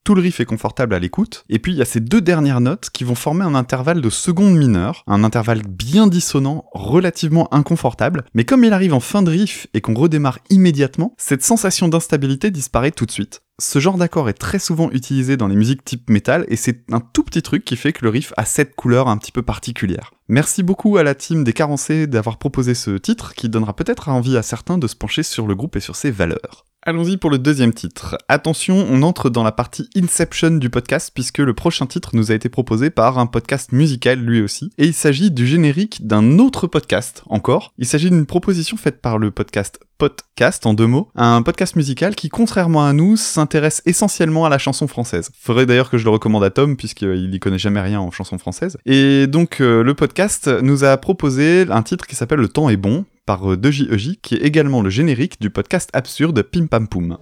Tout 0.08 0.16
le 0.16 0.22
riff 0.22 0.40
est 0.40 0.46
confortable 0.46 0.96
à 0.96 1.00
l'écoute, 1.00 1.44
et 1.50 1.60
puis 1.60 1.74
il 1.74 1.78
y 1.78 1.82
a 1.82 1.86
ces 1.86 2.00
deux 2.00 2.22
dernières 2.22 2.62
notes 2.62 2.90
qui 2.92 3.04
vont 3.04 3.14
former 3.14 3.44
un 3.44 3.56
intervalle 3.56 4.00
de 4.00 4.10
seconde 4.10 4.56
mineure, 4.56 5.04
un 5.06 5.22
intervalle 5.26 5.64
bien 5.68 6.08
dissonant, 6.08 6.64
relativement 6.72 7.54
inconfortable, 7.54 8.24
mais 8.34 8.46
comme 8.46 8.64
il 8.64 8.72
arrive 8.72 8.94
en 8.94 9.02
fin 9.02 9.22
de 9.22 9.32
riff 9.32 9.68
et 9.74 9.82
qu'on 9.82 9.94
redémarre 9.94 10.40
immédiatement, 10.50 11.14
cette 11.18 11.44
sensation 11.44 11.90
d'instabilité 11.90 12.52
disparaît 12.52 12.92
tout 12.92 13.06
de 13.06 13.12
suite. 13.12 13.42
Ce 13.60 13.80
genre 13.80 13.98
d'accord 13.98 14.30
est 14.30 14.34
très 14.34 14.60
souvent 14.60 14.92
utilisé 14.92 15.36
dans 15.36 15.48
les 15.48 15.56
musiques 15.56 15.84
type 15.84 16.12
metal 16.12 16.46
et 16.48 16.56
c'est 16.56 16.84
un 16.92 17.00
tout 17.00 17.24
petit 17.24 17.42
truc 17.42 17.66
qui 17.66 17.76
fait 17.76 17.92
que 17.92 18.06
le 18.06 18.12
riff 18.12 18.32
a 18.38 18.46
cette 18.46 18.76
couleur 18.76 19.08
un 19.08 19.18
petit 19.18 19.32
peu 19.32 19.42
particulière. 19.42 20.12
Merci 20.28 20.62
beaucoup 20.62 20.98
à 20.98 21.04
la 21.04 21.16
team 21.16 21.44
des 21.44 21.54
Carencés 21.54 22.06
d'avoir 22.06 22.38
proposé 22.38 22.76
ce 22.76 22.92
titre 23.00 23.34
qui 23.34 23.50
donnera 23.50 23.76
peut-être 23.76 24.10
envie 24.10 24.38
à 24.38 24.44
certains 24.44 24.78
de 24.78 24.86
se 24.86 24.96
pencher 24.96 25.24
sur 25.24 25.48
le 25.48 25.56
groupe 25.56 25.76
et 25.76 25.80
sur 25.80 25.96
ses 25.96 26.12
valeurs. 26.12 26.66
Allons-y 26.84 27.18
pour 27.18 27.32
le 27.32 27.40
deuxième 27.40 27.74
titre. 27.74 28.18
Attention, 28.30 28.86
on 28.90 29.02
entre 29.02 29.32
dans 29.32 29.44
la 29.44 29.52
partie 29.52 29.90
Inception 29.96 30.52
du 30.52 30.70
podcast 30.70 31.10
puisque 31.12 31.40
le 31.40 31.56
prochain 31.56 31.88
titre 31.88 32.12
nous 32.14 32.32
a 32.32 32.36
été 32.36 32.50
proposé 32.50 32.92
par 32.92 33.18
un 33.18 33.26
podcast 33.26 33.72
musical 33.72 34.20
lui 34.20 34.40
aussi. 34.40 34.72
Et 34.78 34.86
il 34.86 34.94
s'agit 34.94 35.32
du 35.32 35.48
générique 35.48 36.06
d'un 36.06 36.38
autre 36.38 36.68
podcast 36.68 37.24
encore. 37.26 37.74
Il 37.80 37.88
s'agit 37.88 38.12
d'une 38.12 38.28
proposition 38.28 38.78
faite 38.78 39.02
par 39.02 39.18
le 39.18 39.32
podcast 39.32 39.80
Podcast 39.98 40.66
en 40.66 40.74
deux 40.76 40.86
mots, 40.86 41.10
un 41.16 41.42
podcast 41.42 41.76
musical 41.76 42.16
qui, 42.16 42.30
contrairement 42.30 42.86
à 42.86 42.94
nous, 42.94 43.18
s'intéresse 43.18 43.82
essentiellement 43.86 44.46
à 44.46 44.50
la 44.50 44.60
chanson 44.60 44.88
française. 44.88 45.32
Faudrait 45.40 45.66
d'ailleurs 45.66 45.90
que 45.90 45.98
je 45.98 46.04
le 46.04 46.12
recommande 46.12 46.44
à 46.44 46.52
Tom 46.52 46.78
puisqu'il 46.78 47.34
y 47.34 47.40
connaît 47.40 47.58
jamais 47.58 47.82
rien 47.82 48.00
en 48.00 48.12
chanson 48.12 48.38
française. 48.38 48.78
Et 48.86 49.26
donc 49.26 49.60
euh, 49.60 49.84
le 49.84 49.94
podcast 49.96 50.48
nous 50.62 50.84
a 50.84 50.96
proposé 50.98 51.66
un 51.70 51.82
titre 51.82 52.06
qui 52.06 52.16
s'appelle 52.16 52.40
Le 52.40 52.48
temps 52.48 52.70
est 52.70 52.78
bon, 52.78 53.06
par 53.26 53.58
2JEJ, 53.58 54.20
qui 54.22 54.36
est 54.36 54.42
également 54.44 54.82
le 54.82 54.90
générique 54.90 55.42
du 55.42 55.50
podcast 55.50 55.90
absurde 55.94 56.42
Pim 56.44 56.68
Pam 56.68 56.88
Poum. 56.88 57.18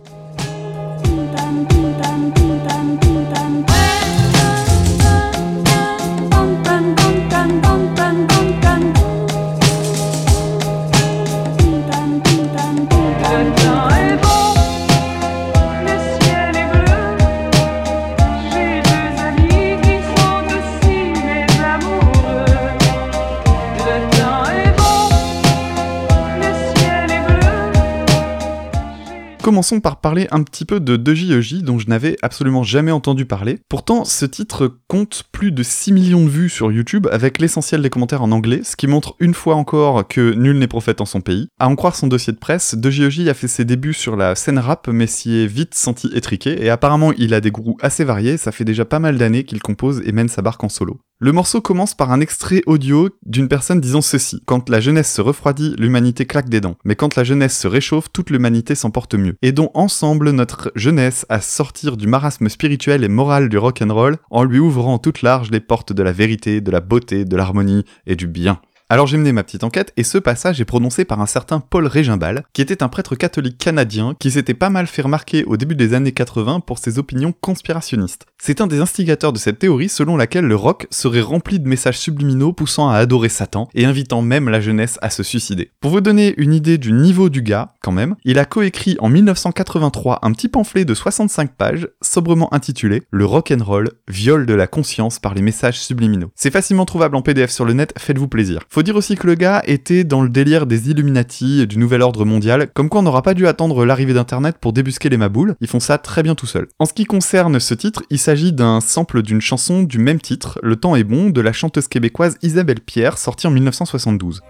Commençons 29.45 29.79
par 29.79 30.01
parler 30.01 30.27
un 30.31 30.41
petit 30.41 30.65
peu 30.65 30.79
de 30.79 30.97
2JEJ 30.97 31.61
dont 31.61 31.77
je 31.77 31.87
n'avais 31.87 32.17
absolument 32.23 32.63
jamais 32.63 32.89
entendu 32.89 33.27
parler. 33.27 33.59
Pourtant, 33.69 34.03
ce 34.03 34.25
titre 34.25 34.79
compte 34.87 35.25
plus 35.31 35.51
de 35.51 35.61
6 35.61 35.91
millions 35.91 36.25
de 36.25 36.29
vues 36.29 36.49
sur 36.49 36.71
YouTube 36.71 37.05
avec 37.11 37.37
l'essentiel 37.37 37.83
des 37.83 37.91
commentaires 37.91 38.23
en 38.23 38.31
anglais, 38.31 38.61
ce 38.63 38.75
qui 38.75 38.87
montre 38.87 39.15
une 39.19 39.35
fois 39.35 39.53
encore 39.53 40.07
que 40.07 40.33
nul 40.33 40.57
n'est 40.57 40.65
prophète 40.65 40.99
en 40.99 41.05
son 41.05 41.21
pays. 41.21 41.47
À 41.59 41.67
en 41.67 41.75
croire 41.75 41.95
son 41.95 42.07
dossier 42.07 42.33
de 42.33 42.39
presse, 42.39 42.73
2JEJ 42.73 43.29
a 43.29 43.35
fait 43.35 43.47
ses 43.47 43.65
débuts 43.65 43.93
sur 43.93 44.15
la 44.15 44.33
scène 44.33 44.57
rap 44.57 44.87
mais 44.87 45.05
s'y 45.05 45.35
est 45.35 45.45
vite 45.45 45.75
senti 45.75 46.09
étriqué 46.15 46.65
et 46.65 46.71
apparemment 46.71 47.11
il 47.11 47.35
a 47.35 47.39
des 47.39 47.51
goûts 47.51 47.77
assez 47.81 48.03
variés, 48.03 48.37
ça 48.37 48.51
fait 48.51 48.65
déjà 48.65 48.83
pas 48.83 48.97
mal 48.97 49.19
d'années 49.19 49.43
qu'il 49.43 49.61
compose 49.61 50.01
et 50.07 50.11
mène 50.11 50.27
sa 50.27 50.41
barque 50.41 50.63
en 50.63 50.69
solo. 50.69 50.99
Le 51.19 51.31
morceau 51.31 51.61
commence 51.61 51.93
par 51.93 52.11
un 52.11 52.19
extrait 52.19 52.61
audio 52.65 53.09
d'une 53.25 53.47
personne 53.47 53.79
disant 53.79 54.01
ceci. 54.01 54.41
Quand 54.45 54.67
la 54.67 54.81
jeunesse 54.81 55.13
se 55.13 55.21
refroidit, 55.21 55.73
l'humanité 55.77 56.25
claque 56.25 56.49
des 56.49 56.59
dents. 56.59 56.75
Mais 56.83 56.97
quand 56.97 57.15
la 57.15 57.23
jeunesse 57.23 57.57
se 57.57 57.69
réchauffe, 57.69 58.11
toute 58.11 58.31
l'humanité 58.31 58.75
s'en 58.75 58.91
porte 58.91 59.15
mieux. 59.15 59.37
Aidons 59.41 59.71
ensemble 59.75 60.31
notre 60.31 60.73
jeunesse 60.75 61.25
à 61.29 61.39
sortir 61.39 61.95
du 61.95 62.05
marasme 62.05 62.49
spirituel 62.49 63.05
et 63.05 63.07
moral 63.07 63.47
du 63.47 63.57
rock'n'roll 63.57 64.17
en 64.29 64.43
lui 64.43 64.59
ouvrant 64.59 64.99
toutes 64.99 65.21
larges 65.21 65.51
les 65.51 65.61
portes 65.61 65.93
de 65.93 66.03
la 66.03 66.11
vérité, 66.11 66.59
de 66.59 66.69
la 66.69 66.81
beauté, 66.81 67.23
de 67.23 67.37
l'harmonie 67.37 67.85
et 68.05 68.17
du 68.17 68.27
bien. 68.27 68.59
Alors 68.87 69.07
j'ai 69.07 69.17
mené 69.17 69.31
ma 69.31 69.43
petite 69.43 69.63
enquête 69.63 69.91
et 69.97 70.03
ce 70.03 70.19
passage 70.19 70.61
est 70.61 70.65
prononcé 70.65 71.05
par 71.05 71.19
un 71.19 71.25
certain 71.25 71.59
Paul 71.59 71.87
Régimbal, 71.87 72.43
qui 72.53 72.61
était 72.61 72.83
un 72.83 72.87
prêtre 72.87 73.15
catholique 73.15 73.57
canadien 73.57 74.13
qui 74.19 74.29
s'était 74.29 74.53
pas 74.53 74.69
mal 74.69 74.85
fait 74.85 75.01
remarquer 75.01 75.43
au 75.45 75.57
début 75.57 75.73
des 75.73 75.95
années 75.95 76.11
80 76.11 76.59
pour 76.59 76.77
ses 76.77 76.99
opinions 76.99 77.33
conspirationnistes. 77.41 78.27
C'est 78.37 78.61
un 78.61 78.67
des 78.67 78.81
instigateurs 78.81 79.33
de 79.33 79.39
cette 79.39 79.57
théorie 79.57 79.89
selon 79.89 80.17
laquelle 80.17 80.45
le 80.45 80.55
rock 80.55 80.85
serait 80.91 81.21
rempli 81.21 81.59
de 81.59 81.67
messages 81.67 81.97
subliminaux 81.97 82.53
poussant 82.53 82.87
à 82.87 82.97
adorer 82.97 83.29
Satan 83.29 83.69
et 83.73 83.85
invitant 83.85 84.21
même 84.21 84.49
la 84.49 84.61
jeunesse 84.61 84.99
à 85.01 85.09
se 85.09 85.23
suicider. 85.23 85.71
Pour 85.81 85.89
vous 85.89 86.01
donner 86.01 86.35
une 86.37 86.53
idée 86.53 86.77
du 86.77 86.91
niveau 86.91 87.29
du 87.29 87.41
gars, 87.41 87.73
quand 87.81 87.91
même, 87.91 88.15
il 88.23 88.37
a 88.37 88.45
coécrit 88.45 88.97
en 88.99 89.09
1983 89.09 90.19
un 90.21 90.31
petit 90.31 90.47
pamphlet 90.47 90.85
de 90.85 90.93
65 90.93 91.55
pages, 91.55 91.87
sobrement 92.03 92.53
intitulé 92.53 93.01
Le 93.09 93.25
rock 93.25 93.49
and 93.49 93.63
roll, 93.63 93.89
viol 94.07 94.45
de 94.45 94.53
la 94.53 94.67
conscience 94.67 95.17
par 95.17 95.33
les 95.33 95.41
messages 95.41 95.79
subliminaux. 95.79 96.29
C'est 96.35 96.51
facilement 96.51 96.85
trouvable 96.85 97.15
en 97.15 97.23
PDF 97.23 97.49
sur 97.49 97.65
le 97.65 97.73
net, 97.73 97.95
faites-vous 97.97 98.27
plaisir. 98.27 98.59
Faut 98.75 98.83
dire 98.83 98.97
aussi 98.97 99.15
que 99.15 99.25
le 99.25 99.35
gars 99.35 99.61
était 99.63 100.03
dans 100.03 100.21
le 100.21 100.27
délire 100.27 100.65
des 100.65 100.89
Illuminati, 100.89 101.65
du 101.65 101.77
nouvel 101.77 102.01
ordre 102.01 102.25
mondial, 102.25 102.67
comme 102.73 102.89
quoi 102.89 102.99
on 102.99 103.03
n'aura 103.03 103.21
pas 103.21 103.33
dû 103.33 103.47
attendre 103.47 103.85
l'arrivée 103.85 104.13
d'internet 104.13 104.57
pour 104.59 104.73
débusquer 104.73 105.07
les 105.07 105.15
maboules, 105.15 105.55
ils 105.61 105.69
font 105.69 105.79
ça 105.79 105.97
très 105.97 106.23
bien 106.23 106.35
tout 106.35 106.45
seuls. 106.45 106.67
En 106.77 106.85
ce 106.85 106.91
qui 106.91 107.05
concerne 107.05 107.57
ce 107.61 107.73
titre, 107.73 108.03
il 108.09 108.19
s'agit 108.19 108.51
d'un 108.51 108.81
sample 108.81 109.21
d'une 109.21 109.39
chanson 109.39 109.83
du 109.83 109.97
même 109.97 110.19
titre, 110.19 110.59
Le 110.61 110.75
temps 110.75 110.97
est 110.97 111.05
bon, 111.05 111.29
de 111.29 111.39
la 111.39 111.53
chanteuse 111.53 111.87
québécoise 111.87 112.35
Isabelle 112.41 112.81
Pierre, 112.81 113.17
sortie 113.17 113.47
en 113.47 113.51
1972. 113.51 114.41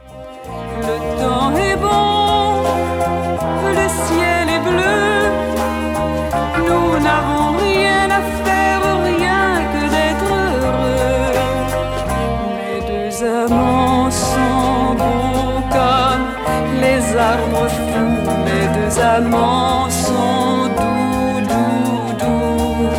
Amants 18.99 19.89
sont 19.89 20.67
doux, 20.77 21.41
doux, 21.49 22.13
doux. 22.19 22.89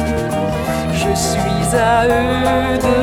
Je 0.92 1.14
suis 1.14 1.76
à 1.76 2.06
eux 2.06 2.95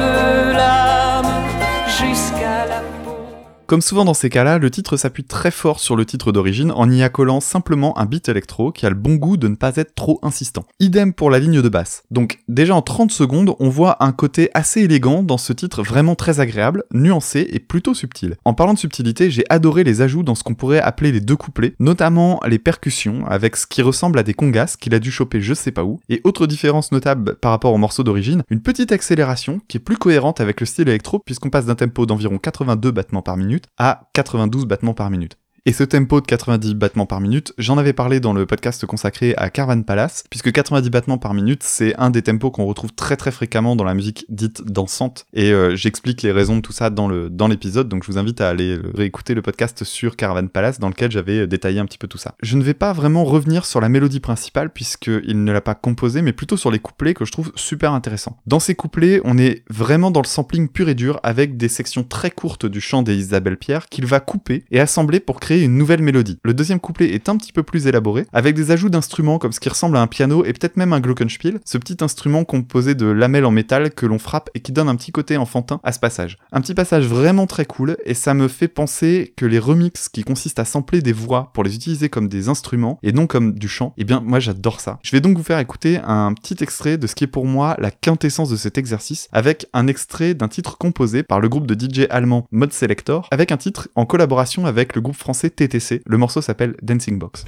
Comme 3.74 3.82
souvent 3.82 4.06
dans 4.06 4.13
ces 4.13 4.30
cas-là, 4.30 4.60
le 4.60 4.70
titre 4.70 4.98
s'appuie 4.98 5.24
très 5.24 5.50
fort 5.50 5.80
sur 5.80 5.96
le 5.96 6.06
titre 6.06 6.32
d'origine 6.32 6.72
en 6.72 6.92
y 6.92 7.01
accolant 7.01 7.39
simplement 7.39 7.98
un 7.98 8.06
beat 8.06 8.30
électro 8.30 8.72
qui 8.72 8.86
a 8.86 8.89
le 8.89 8.96
bon 8.96 9.15
goût 9.15 9.36
de 9.36 9.48
ne 9.48 9.56
pas 9.56 9.77
être 9.77 9.96
trop 9.96 10.20
insistant. 10.22 10.65
Idem 10.80 11.12
pour 11.12 11.32
la 11.32 11.39
ligne 11.39 11.60
de 11.60 11.70
basse. 11.70 12.03
Donc 12.12 12.44
déjà 12.48 12.75
en 12.75 12.84
30 12.84 13.12
secondes, 13.12 13.56
on 13.58 13.70
voit 13.70 13.98
un 14.03 14.12
côté 14.12 14.51
assez 14.53 14.82
élégant 14.82 15.24
dans 15.24 15.39
ce 15.39 15.53
titre 15.53 15.82
vraiment 15.82 16.13
très 16.13 16.39
agréable, 16.39 16.84
nuancé 16.94 17.48
et 17.50 17.58
plutôt 17.58 17.96
subtil. 17.96 18.36
En 18.46 18.53
parlant 18.53 18.75
de 18.75 18.77
subtilité, 18.77 19.32
j'ai 19.32 19.44
adoré 19.50 19.84
les 19.84 20.01
ajouts 20.01 20.22
dans 20.22 20.36
ce 20.36 20.44
qu'on 20.44 20.53
pourrait 20.53 20.80
appeler 20.80 21.12
les 21.12 21.20
deux 21.22 21.36
couplets, 21.36 21.74
notamment 21.80 22.42
les 22.46 22.60
percussions 22.60 23.25
avec 23.25 23.56
ce 23.56 23.65
qui 23.65 23.82
ressemble 23.82 24.20
à 24.20 24.24
des 24.24 24.36
congas 24.36 24.75
qu'il 24.80 24.94
a 24.94 25.00
dû 25.00 25.10
choper 25.10 25.42
je 25.42 25.56
sais 25.56 25.72
pas 25.72 25.84
où, 25.84 26.00
et 26.10 26.22
autre 26.25 26.46
différence 26.46 26.92
notable 26.92 27.38
par 27.38 27.50
rapport 27.50 27.74
au 27.74 27.80
morceau 27.80 28.03
d'origine, 28.03 28.44
une 28.51 28.62
petite 28.62 28.92
accélération 28.92 29.62
qui 29.68 29.77
est 29.77 29.80
plus 29.80 29.98
cohérente 29.98 30.42
avec 30.42 30.60
le 30.60 30.68
style 30.68 30.89
électro 30.89 31.18
puisqu'on 31.18 31.50
passe 31.50 31.65
d'un 31.65 31.74
tempo 31.74 32.06
d'environ 32.06 32.38
82 32.38 32.92
battements 32.92 33.24
par 33.24 33.36
minute 33.36 33.62
à 33.77 34.10
92 34.13 34.65
battements 34.65 34.93
par 34.93 35.10
minute. 35.10 35.38
Et 35.65 35.72
ce 35.72 35.86
tempo 35.86 36.20
de 36.20 36.25
90 36.25 36.74
battements 36.74 37.05
par 37.05 37.22
minute, 37.22 37.53
j'en 37.58 37.77
avais 37.77 37.93
parlé 37.93 38.20
dans 38.20 38.34
le 38.34 38.46
podcast 38.46 38.86
consacré 38.86 39.34
à 39.38 39.50
Caravan 39.50 39.82
Palace, 39.84 40.25
puisque 40.29 40.51
90 40.51 40.89
battements 40.89 41.17
par 41.17 41.34
minute, 41.34 41.63
c'est 41.63 41.96
un 41.96 42.10
des 42.10 42.22
tempos 42.22 42.51
qu'on 42.51 42.65
retrouve 42.65 42.91
très 42.91 43.15
très 43.15 43.32
fréquemment 43.32 43.77
dans 43.77 43.86
la 43.86 43.93
musique 43.93 44.25
dite 44.27 44.62
dansante, 44.65 45.25
et 45.32 45.53
euh, 45.53 45.74
j'explique 45.77 46.22
les 46.22 46.34
raisons 46.34 46.58
de 46.58 46.62
tout 46.62 46.74
ça 46.74 46.89
dans 46.89 47.08
dans 47.29 47.48
l'épisode, 47.48 47.88
donc 47.88 48.03
je 48.03 48.12
vous 48.12 48.17
invite 48.17 48.41
à 48.41 48.50
aller 48.50 48.77
réécouter 48.93 49.36
le 49.36 49.41
podcast 49.41 49.86
sur 49.86 50.17
Caravan 50.17 50.48
Palace, 50.50 50.82
dans 50.82 50.89
lequel 50.89 51.12
j'avais 51.12 51.48
détaillé 51.48 51.79
un 51.79 51.86
petit 51.86 51.98
peu 51.98 52.10
tout 52.10 52.17
ça. 52.17 52.36
Je 52.43 52.58
ne 52.58 52.63
vais 52.63 52.74
pas 52.74 52.91
vraiment 52.91 53.24
revenir 53.24 53.65
sur 53.65 53.79
la 53.79 53.88
mélodie 53.88 54.20
principale, 54.20 54.70
puisqu'il 54.70 55.46
ne 55.46 55.51
l'a 55.53 55.62
pas 55.62 55.75
composée, 55.75 56.22
mais 56.22 56.34
plutôt 56.34 56.58
sur 56.58 56.72
les 56.72 56.79
couplets 56.79 57.13
que 57.13 57.24
je 57.24 57.32
trouve 57.32 57.53
super 57.55 57.93
intéressants. 57.93 58.38
Dans 58.48 58.60
ces 58.60 58.75
couplets, 58.75 59.22
on 59.24 59.38
est 59.38 59.63
vraiment 59.70 60.12
dans 60.12 60.22
le 60.22 60.27
sampling 60.27 60.67
pur 60.67 60.89
et 60.89 60.96
dur, 60.96 61.22
avec 61.24 61.55
des 61.55 61.70
sections 61.70 62.03
très 62.03 62.32
courtes 62.32 62.65
du 62.65 62.82
chant 62.82 63.01
des 63.01 63.15
Isabelle 63.15 63.55
Pierre, 63.55 63.88
qu'il 63.88 64.05
va 64.05 64.20
couper 64.20 64.65
et 64.70 64.82
assembler 64.82 65.22
pour 65.22 65.39
créer 65.39 65.52
une 65.62 65.77
nouvelle 65.77 66.01
mélodie. 66.01 66.39
Le 66.43 66.53
deuxième 66.53 66.79
couplet 66.79 67.13
est 67.13 67.29
un 67.29 67.38
petit 67.38 67.51
peu 67.51 67.63
plus 67.63 67.88
élaboré, 67.88 68.25
avec 68.33 68.55
des 68.55 68.72
ajouts 68.72 68.89
d'instruments 68.89 69.39
comme 69.39 69.51
ce 69.51 69.60
qui 69.60 69.69
ressemble 69.69 69.98
à 69.98 70.01
un 70.01 70.07
piano 70.07 70.45
et 70.45 70.53
peut-être 70.53 70.77
même 70.77 70.93
un 70.93 71.00
glockenspiel, 71.00 71.60
ce 71.65 71.77
petit 71.77 71.98
instrument 72.01 72.43
composé 72.43 72.95
de 72.95 73.05
lamelles 73.05 73.45
en 73.45 73.51
métal 73.51 73.91
que 73.91 74.05
l'on 74.05 74.19
frappe 74.19 74.50
et 74.53 74.60
qui 74.60 74.72
donne 74.72 74.89
un 74.89 74.95
petit 74.95 75.12
côté 75.12 75.38
enfantin 75.38 75.79
à 75.83 75.91
ce 75.91 76.00
passage. 76.00 76.38
Un 76.51 76.62
petit 76.62 76.74
passage 76.74 77.05
vraiment 77.07 77.48
très 77.48 77.65
cool, 77.65 77.98
et 78.05 78.13
ça 78.13 78.33
me 78.33 78.48
fait 78.48 78.67
penser 78.67 79.33
que 79.36 79.45
les 79.45 79.60
remixes 79.60 80.10
qui 80.10 80.24
consistent 80.24 80.60
à 80.60 80.65
sampler 80.65 81.01
des 81.01 81.13
voix 81.13 81.51
pour 81.53 81.63
les 81.63 81.75
utiliser 81.75 82.10
comme 82.10 82.27
des 82.27 82.50
instruments 82.50 83.00
et 83.03 83.12
non 83.12 83.27
comme 83.27 83.53
du 83.53 83.67
chant, 83.67 83.93
eh 83.98 84.03
bien 84.03 84.22
moi 84.22 84.39
j'adore 84.39 84.79
ça. 84.79 85.00
Je 85.03 85.12
vais 85.12 85.22
donc 85.22 85.38
vous 85.38 85.43
faire 85.43 85.60
écouter 85.60 86.00
un 86.03 86.33
petit 86.33 86.63
extrait 86.63 86.98
de 86.98 87.07
ce 87.07 87.15
qui 87.15 87.24
est 87.24 87.27
pour 87.27 87.45
moi 87.45 87.75
la 87.79 87.91
quintessence 87.91 88.50
de 88.50 88.55
cet 88.55 88.77
exercice, 88.77 89.27
avec 89.31 89.67
un 89.74 89.88
extrait 89.88 90.33
d'un 90.33 90.48
titre 90.48 90.77
composé 90.77 91.24
par 91.24 91.39
le 91.39 91.50
groupe 91.50 91.67
de 91.67 91.74
DJ 91.74 92.07
allemand 92.10 92.48
Mod 92.51 92.72
Selector, 92.72 93.27
avec 93.31 93.51
un 93.51 93.57
titre 93.57 93.89
en 93.95 94.05
collaboration 94.05 94.65
avec 94.65 94.95
le 94.95 95.01
groupe 95.01 95.15
français 95.15 95.42
TTC. 95.50 96.01
Le 96.05 96.17
morceau 96.17 96.41
s'appelle 96.41 96.75
Dancing 96.81 97.19
Box. 97.19 97.45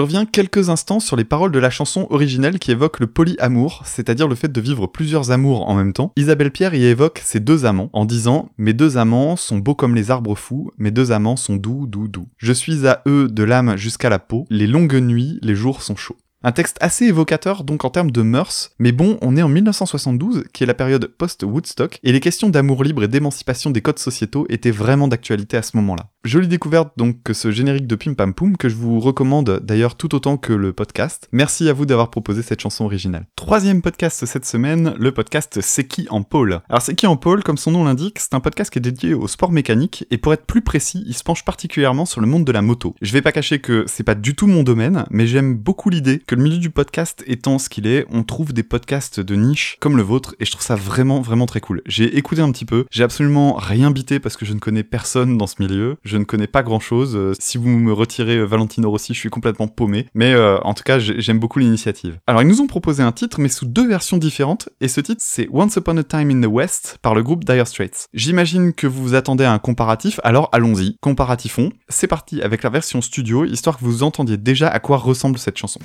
Je 0.00 0.02
reviens 0.02 0.24
quelques 0.24 0.70
instants 0.70 0.98
sur 0.98 1.14
les 1.14 1.24
paroles 1.24 1.52
de 1.52 1.58
la 1.58 1.68
chanson 1.68 2.06
originelle 2.08 2.58
qui 2.58 2.70
évoque 2.70 3.00
le 3.00 3.06
polyamour, 3.06 3.82
c'est-à-dire 3.84 4.28
le 4.28 4.34
fait 4.34 4.50
de 4.50 4.58
vivre 4.58 4.86
plusieurs 4.86 5.30
amours 5.30 5.68
en 5.68 5.74
même 5.74 5.92
temps. 5.92 6.14
Isabelle 6.16 6.50
Pierre 6.50 6.72
y 6.72 6.86
évoque 6.86 7.20
ses 7.22 7.38
deux 7.38 7.66
amants 7.66 7.90
en 7.92 8.06
disant 8.06 8.48
Mes 8.56 8.72
deux 8.72 8.96
amants 8.96 9.36
sont 9.36 9.58
beaux 9.58 9.74
comme 9.74 9.94
les 9.94 10.10
arbres 10.10 10.36
fous, 10.36 10.70
mes 10.78 10.90
deux 10.90 11.12
amants 11.12 11.36
sont 11.36 11.56
doux, 11.56 11.86
doux, 11.86 12.08
doux. 12.08 12.28
Je 12.38 12.54
suis 12.54 12.86
à 12.86 13.02
eux 13.06 13.28
de 13.28 13.42
l'âme 13.42 13.76
jusqu'à 13.76 14.08
la 14.08 14.18
peau, 14.18 14.46
les 14.48 14.66
longues 14.66 14.94
nuits, 14.94 15.38
les 15.42 15.54
jours 15.54 15.82
sont 15.82 15.96
chauds. 15.96 16.16
Un 16.42 16.52
texte 16.52 16.78
assez 16.80 17.04
évocateur 17.04 17.64
donc 17.64 17.84
en 17.84 17.90
termes 17.90 18.10
de 18.10 18.22
mœurs, 18.22 18.70
mais 18.78 18.92
bon, 18.92 19.18
on 19.20 19.36
est 19.36 19.42
en 19.42 19.50
1972, 19.50 20.44
qui 20.54 20.62
est 20.62 20.66
la 20.66 20.72
période 20.72 21.08
post-Woodstock, 21.18 21.98
et 22.02 22.12
les 22.12 22.20
questions 22.20 22.48
d'amour 22.48 22.82
libre 22.82 23.02
et 23.04 23.08
d'émancipation 23.08 23.70
des 23.70 23.82
codes 23.82 23.98
sociétaux 23.98 24.46
étaient 24.48 24.70
vraiment 24.70 25.06
d'actualité 25.06 25.58
à 25.58 25.62
ce 25.62 25.76
moment-là. 25.76 26.08
Jolie 26.22 26.48
découverte 26.48 26.92
donc 26.98 27.22
que 27.22 27.32
ce 27.32 27.50
générique 27.50 27.86
de 27.86 27.96
Pim 27.96 28.12
Pam 28.12 28.34
Poum, 28.34 28.58
que 28.58 28.68
je 28.68 28.74
vous 28.74 29.00
recommande 29.00 29.60
d'ailleurs 29.64 29.94
tout 29.94 30.14
autant 30.14 30.36
que 30.36 30.52
le 30.52 30.74
podcast. 30.74 31.26
Merci 31.32 31.66
à 31.70 31.72
vous 31.72 31.86
d'avoir 31.86 32.10
proposé 32.10 32.42
cette 32.42 32.60
chanson 32.60 32.84
originale. 32.84 33.26
Troisième 33.36 33.80
podcast 33.80 34.26
cette 34.26 34.44
semaine, 34.44 34.94
le 34.98 35.12
podcast 35.12 35.60
C'est 35.62 35.86
qui 35.86 36.06
en 36.10 36.22
pôle? 36.22 36.60
Alors 36.68 36.82
C'est 36.82 36.94
qui 36.94 37.06
en 37.06 37.16
pôle, 37.16 37.42
comme 37.42 37.56
son 37.56 37.70
nom 37.70 37.84
l'indique, 37.84 38.18
c'est 38.18 38.34
un 38.34 38.40
podcast 38.40 38.70
qui 38.70 38.78
est 38.78 38.82
dédié 38.82 39.14
au 39.14 39.28
sport 39.28 39.50
mécanique, 39.50 40.04
et 40.10 40.18
pour 40.18 40.34
être 40.34 40.44
plus 40.44 40.60
précis, 40.60 41.02
il 41.06 41.14
se 41.14 41.24
penche 41.24 41.42
particulièrement 41.42 42.04
sur 42.04 42.20
le 42.20 42.26
monde 42.26 42.44
de 42.44 42.52
la 42.52 42.60
moto. 42.60 42.94
Je 43.00 43.14
vais 43.14 43.22
pas 43.22 43.32
cacher 43.32 43.60
que 43.60 43.86
c'est 43.86 44.04
pas 44.04 44.14
du 44.14 44.34
tout 44.34 44.46
mon 44.46 44.62
domaine, 44.62 45.06
mais 45.08 45.26
j'aime 45.26 45.56
beaucoup 45.56 45.88
l'idée 45.88 46.18
que 46.18 46.34
le 46.34 46.42
milieu 46.42 46.58
du 46.58 46.68
podcast 46.68 47.24
étant 47.28 47.58
ce 47.58 47.70
qu'il 47.70 47.86
est, 47.86 48.04
on 48.10 48.24
trouve 48.24 48.52
des 48.52 48.62
podcasts 48.62 49.20
de 49.20 49.36
niche 49.36 49.78
comme 49.80 49.96
le 49.96 50.02
vôtre, 50.02 50.34
et 50.38 50.44
je 50.44 50.50
trouve 50.50 50.64
ça 50.64 50.76
vraiment 50.76 51.22
vraiment 51.22 51.46
très 51.46 51.62
cool. 51.62 51.80
J'ai 51.86 52.18
écouté 52.18 52.42
un 52.42 52.52
petit 52.52 52.66
peu, 52.66 52.84
j'ai 52.90 53.04
absolument 53.04 53.54
rien 53.54 53.90
bité 53.90 54.20
parce 54.20 54.36
que 54.36 54.44
je 54.44 54.52
ne 54.52 54.58
connais 54.58 54.82
personne 54.82 55.38
dans 55.38 55.46
ce 55.46 55.62
milieu, 55.62 55.96
je 56.10 56.16
ne 56.18 56.24
connais 56.24 56.46
pas 56.46 56.62
grand 56.62 56.80
chose. 56.80 57.34
si 57.38 57.56
vous 57.56 57.68
me 57.68 57.92
retirez 57.92 58.36
euh, 58.36 58.44
Valentino 58.44 58.90
Rossi, 58.90 59.14
je 59.14 59.18
suis 59.18 59.30
complètement 59.30 59.68
paumé. 59.68 60.06
Mais 60.14 60.34
euh, 60.34 60.58
en 60.62 60.74
tout 60.74 60.82
cas, 60.82 60.98
j'aime 60.98 61.38
beaucoup 61.38 61.58
l'initiative. 61.58 62.18
Alors, 62.26 62.42
ils 62.42 62.48
nous 62.48 62.60
ont 62.60 62.66
proposé 62.66 63.02
un 63.02 63.12
titre, 63.12 63.40
mais 63.40 63.48
sous 63.48 63.66
deux 63.66 63.86
versions 63.86 64.16
différentes. 64.16 64.68
Et 64.80 64.88
ce 64.88 65.00
titre, 65.00 65.22
c'est 65.24 65.48
Once 65.52 65.76
Upon 65.76 65.96
a 65.96 66.04
Time 66.04 66.30
in 66.30 66.40
the 66.40 66.50
West 66.50 66.98
par 67.00 67.14
le 67.14 67.22
groupe 67.22 67.44
Dire 67.44 67.66
Straits. 67.66 68.08
J'imagine 68.12 68.72
que 68.72 68.86
vous 68.86 69.02
vous 69.02 69.14
attendez 69.14 69.44
à 69.44 69.52
un 69.52 69.58
comparatif, 69.58 70.20
alors 70.24 70.48
allons-y. 70.52 70.96
Comparatifons. 71.00 71.70
C'est 71.88 72.08
parti 72.08 72.42
avec 72.42 72.62
la 72.62 72.70
version 72.70 73.00
studio, 73.00 73.44
histoire 73.44 73.78
que 73.78 73.84
vous 73.84 74.02
entendiez 74.02 74.36
déjà 74.36 74.68
à 74.68 74.80
quoi 74.80 74.96
ressemble 74.96 75.38
cette 75.38 75.56
chanson. 75.56 75.80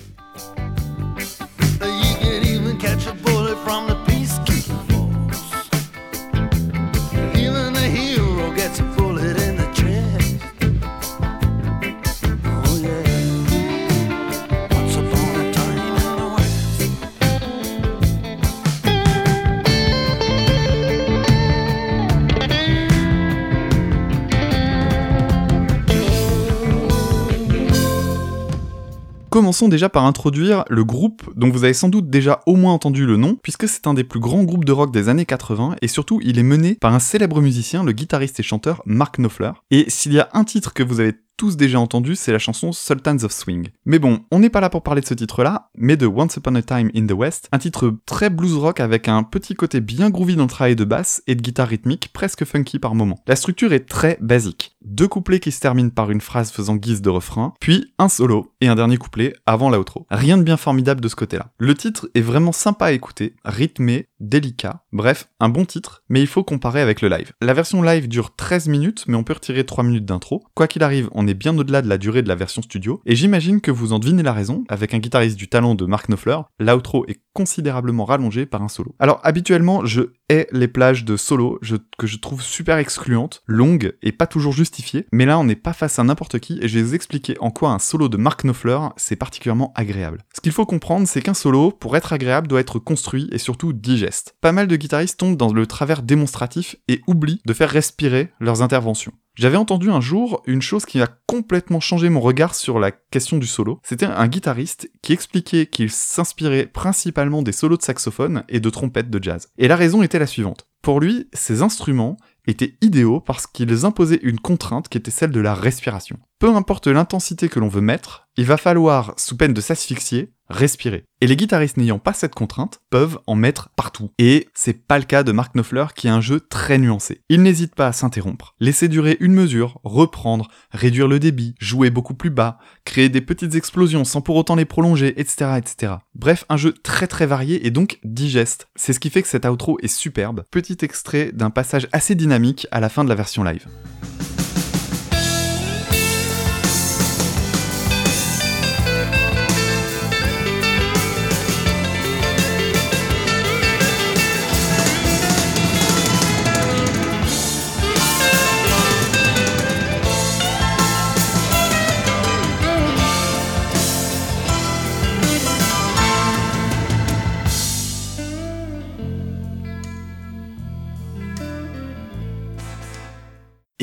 Commençons 29.36 29.68
déjà 29.68 29.90
par 29.90 30.06
introduire 30.06 30.64
le 30.70 30.86
groupe 30.86 31.30
dont 31.36 31.50
vous 31.50 31.66
avez 31.66 31.74
sans 31.74 31.90
doute 31.90 32.10
déjà 32.10 32.40
au 32.46 32.56
moins 32.56 32.72
entendu 32.72 33.06
le 33.06 33.18
nom, 33.18 33.36
puisque 33.36 33.68
c'est 33.68 33.86
un 33.86 33.94
des 33.94 34.06
plus 34.06 34.22
grands 34.22 34.46
groupes 34.46 34.64
de 34.64 34.72
rock 34.72 34.94
des 34.94 35.10
années 35.10 35.26
80, 35.26 35.76
et 35.82 35.90
surtout 35.90 36.22
il 36.24 36.40
est 36.40 36.44
mené 36.44 36.76
par 36.76 36.94
un 36.94 37.00
célèbre 37.00 37.42
musicien, 37.42 37.84
le 37.84 37.92
guitariste 37.92 38.40
et 38.40 38.44
chanteur 38.44 38.82
Mark 38.86 39.18
Knopfler. 39.18 39.52
Et 39.72 39.90
s'il 39.90 40.14
y 40.14 40.22
a 40.22 40.30
un 40.32 40.46
titre 40.46 40.74
que 40.74 40.84
vous 40.84 41.02
avez 41.02 41.16
tous 41.38 41.58
déjà 41.58 41.80
entendu, 41.80 42.16
c'est 42.16 42.32
la 42.32 42.40
chanson 42.40 42.72
Sultans 42.72 43.24
of 43.24 43.32
Swing. 43.32 43.70
Mais 43.86 44.00
bon, 44.00 44.22
on 44.32 44.40
n'est 44.40 44.50
pas 44.50 44.62
là 44.62 44.70
pour 44.70 44.84
parler 44.84 45.02
de 45.02 45.06
ce 45.06 45.14
titre-là, 45.14 45.70
mais 45.76 45.98
de 45.98 46.08
Once 46.08 46.36
Upon 46.38 46.56
a 46.56 46.62
Time 46.62 46.90
in 46.96 47.06
the 47.06 47.12
West, 47.12 47.50
un 47.52 47.58
titre 47.58 47.94
très 48.06 48.30
blues 48.30 48.56
rock 48.56 48.80
avec 48.80 49.08
un 49.08 49.24
petit 49.24 49.56
côté 49.56 49.82
bien 49.82 50.10
groovy 50.10 50.36
dans 50.36 50.44
le 50.44 50.50
travail 50.50 50.76
de 50.76 50.84
basse 50.86 51.22
et 51.28 51.36
de 51.36 51.42
guitare 51.42 51.68
rythmique 51.68 52.12
presque 52.14 52.46
funky 52.46 52.80
par 52.80 52.96
moment. 52.96 53.20
La 53.28 53.36
structure 53.36 53.74
est 53.74 53.88
très 53.88 54.18
basique. 54.22 54.76
Deux 54.84 55.08
couplets 55.08 55.40
qui 55.40 55.52
se 55.52 55.60
terminent 55.60 55.90
par 55.90 56.12
une 56.12 56.22
phrase 56.22 56.52
faisant 56.52 56.76
guise 56.76 57.02
de 57.02 57.10
refrain, 57.10 57.54
puis 57.60 57.94
un 57.98 58.10
solo 58.10 58.54
et 58.62 58.68
un 58.68 58.76
dernier 58.76 58.98
couplet 58.98 59.34
avant 59.46 59.70
l'outro. 59.70 60.06
Rien 60.12 60.38
de 60.38 60.44
bien 60.44 60.58
formidable 60.58 61.02
de 61.02 61.08
ce 61.08 61.16
côté-là. 61.16 61.52
Le 61.58 61.74
titre 61.76 62.10
est 62.14 62.22
vraiment 62.22 62.52
sympa 62.52 62.86
à 62.86 62.92
écouter, 62.92 63.36
rythmé, 63.44 64.08
délicat, 64.30 64.84
bref, 64.92 65.30
un 65.40 65.50
bon 65.50 65.66
titre, 65.66 66.04
mais 66.10 66.22
il 66.22 66.28
faut 66.28 66.44
comparer 66.44 66.82
avec 66.82 67.02
le 67.02 67.10
live. 67.10 67.32
La 67.42 67.54
version 67.54 67.82
live 67.82 68.08
dure 68.08 68.36
13 68.36 68.68
minutes, 68.68 69.06
mais 69.08 69.16
on 69.16 69.24
peut 69.24 69.34
retirer 69.34 69.66
3 69.66 69.84
minutes 69.84 70.06
d'intro. 70.06 70.44
Quoi 70.54 70.68
qu'il 70.68 70.84
arrive, 70.84 71.10
on 71.14 71.28
est 71.28 71.34
bien 71.34 71.58
au-delà 71.58 71.82
de 71.82 71.90
la 71.90 71.98
durée 71.98 72.22
de 72.22 72.28
la 72.28 72.36
version 72.36 72.62
studio, 72.62 73.02
et 73.06 73.16
j'imagine 73.16 73.62
que 73.62 73.72
vous 73.72 73.94
en 73.94 74.00
devinez 74.00 74.24
la 74.24 74.34
raison, 74.34 74.64
avec 74.70 74.94
un 74.94 75.00
guitariste 75.00 75.38
du 75.38 75.48
talent 75.48 75.76
de 75.76 75.86
Mark 75.86 76.08
Knopfler, 76.08 76.38
l'outro 76.60 77.06
est 77.08 77.22
considérablement 77.34 78.06
rallongé 78.06 78.46
par 78.46 78.62
un 78.62 78.70
solo. 78.70 78.96
Alors 79.00 79.20
habituellement, 79.24 79.86
je 79.86 80.14
hais 80.30 80.48
les 80.52 80.68
plages 80.68 81.04
de 81.04 81.18
solo 81.18 81.60
que 81.98 82.08
je 82.08 82.18
trouve 82.18 82.42
super 82.42 82.78
excluantes, 82.78 83.44
longues 83.46 83.94
et 84.02 84.12
pas 84.12 84.26
toujours 84.26 84.54
justifiées, 84.54 85.06
mais 85.12 85.26
là 85.26 85.38
on 85.38 85.44
n'est 85.44 85.56
pas 85.56 85.74
face 85.74 86.00
à 86.00 86.04
n'importe 86.04 86.40
qui 86.40 86.60
et 86.62 86.68
je 86.68 86.80
vais 86.80 86.84
vous 86.84 86.96
expliquer 86.96 87.36
en 87.42 87.52
quoi 87.52 87.72
un 87.72 87.80
solo 87.80 88.10
de 88.10 88.18
Mark 88.18 88.44
Knopfler 88.44 88.80
c'est 88.96 89.16
particulièrement 89.16 89.74
agréable. 89.76 90.24
Ce 90.34 90.42
qu'il 90.42 90.52
faut 90.52 90.66
comprendre, 90.66 91.08
c'est 91.08 91.22
qu'un 91.22 91.34
solo, 91.34 91.72
pour 91.72 91.96
être 91.98 92.14
agréable, 92.14 92.48
doit 92.48 92.60
être 92.60 92.80
construit 92.80 93.28
et 93.32 93.38
surtout 93.38 93.74
digeste. 93.74 94.15
Pas 94.42 94.52
mal 94.52 94.68
de 94.68 94.76
guitaristes 94.76 95.20
tombent 95.20 95.38
dans 95.38 95.54
le 95.54 95.68
travers 95.68 96.02
démonstratif 96.02 96.76
et 96.88 97.02
oublient 97.08 97.42
de 97.46 97.54
faire 97.54 97.70
respirer 97.70 98.32
leurs 98.40 98.62
interventions. 98.62 99.14
J'avais 99.36 99.58
entendu 99.58 99.90
un 99.90 100.00
jour 100.00 100.42
une 100.46 100.62
chose 100.62 100.86
qui 100.86 101.02
a 101.02 101.10
complètement 101.28 101.82
changé 101.82 102.08
mon 102.08 102.22
regard 102.22 102.56
sur 102.56 102.80
la 102.80 102.92
question 102.92 103.38
du 103.38 103.48
solo. 103.48 103.82
C'était 103.84 104.06
un 104.06 104.28
guitariste 104.28 104.90
qui 105.02 105.12
expliquait 105.12 105.66
qu'il 105.66 105.92
s'inspirait 105.92 106.68
principalement 106.68 107.42
des 107.42 107.52
solos 107.52 107.76
de 107.76 107.82
saxophone 107.82 108.46
et 108.48 108.62
de 108.62 108.70
trompette 108.70 109.10
de 109.10 109.22
jazz. 109.22 109.50
Et 109.58 109.68
la 109.68 109.76
raison 109.76 110.04
était 110.04 110.20
la 110.20 110.28
suivante. 110.28 110.68
Pour 110.82 111.02
lui, 111.02 111.28
ces 111.34 111.64
instruments 111.64 112.16
étaient 112.48 112.78
idéaux 112.82 113.20
parce 113.20 113.46
qu'ils 113.46 113.86
imposaient 113.86 114.20
une 114.24 114.40
contrainte 114.40 114.88
qui 114.88 114.98
était 114.98 115.12
celle 115.12 115.32
de 115.32 115.42
la 115.42 115.54
respiration. 115.54 116.18
Peu 116.38 116.54
importe 116.54 116.88
l'intensité 116.88 117.48
que 117.48 117.60
l'on 117.60 117.70
veut 117.70 117.82
mettre, 117.82 118.28
il 118.36 118.46
va 118.46 118.58
falloir, 118.58 119.14
sous 119.16 119.38
peine 119.38 119.54
de 119.54 119.62
s'asphyxier, 119.62 120.34
respirer. 120.50 121.06
Et 121.22 121.28
les 121.28 121.38
guitaristes 121.38 121.78
n'ayant 121.78 121.98
pas 121.98 122.12
cette 122.12 122.36
contrainte 122.36 122.82
peuvent 122.90 123.20
en 123.26 123.36
mettre 123.36 123.70
partout. 123.78 124.12
Et 124.20 124.50
c'est 124.54 124.86
pas 124.86 125.00
le 125.00 125.06
cas 125.06 125.24
de 125.24 125.32
Mark 125.32 125.56
Knopfler 125.56 125.86
qui 125.96 126.10
a 126.10 126.14
un 126.14 126.20
jeu 126.20 126.42
très 126.42 126.78
nuancé. 126.78 127.22
Il 127.30 127.42
n'hésite 127.42 127.74
pas 127.74 127.88
à 127.88 127.94
s'interrompre, 127.94 128.54
laisser 128.60 128.90
durer 128.90 129.16
une 129.22 129.34
mesure, 129.34 129.80
reprendre, 129.86 130.50
réduire 130.72 131.08
le 131.08 131.20
débit, 131.20 131.56
jouer 131.60 131.90
beaucoup 131.90 132.14
plus 132.14 132.32
bas, 132.32 132.60
créer 132.84 133.08
des 133.08 133.22
petites 133.22 133.56
explosions 133.56 134.04
sans 134.04 134.20
pour 134.20 134.36
autant 134.36 134.56
les 134.56 134.66
prolonger, 134.66 135.20
etc., 135.20 135.52
etc. 135.58 135.94
Bref, 136.16 136.44
un 136.50 136.58
jeu 136.58 136.74
très 136.74 137.08
très 137.08 137.26
varié 137.26 137.66
et 137.66 137.72
donc 137.72 138.00
digeste. 138.04 138.68
C'est 138.76 138.92
ce 138.92 139.00
qui 139.00 139.10
fait 139.10 139.22
que 139.22 139.30
cet 139.30 139.46
outro 139.46 139.80
est 139.82 139.88
superbe. 139.88 140.44
Petit 140.52 140.78
extrait 140.82 141.32
d'un 141.32 141.50
passage 141.50 141.88
assez 141.94 142.14
dynamique 142.14 142.68
à 142.72 142.82
la 142.82 142.90
fin 142.90 143.06
de 143.06 143.10
la 143.10 143.16
version 143.16 143.44
live. 143.44 143.68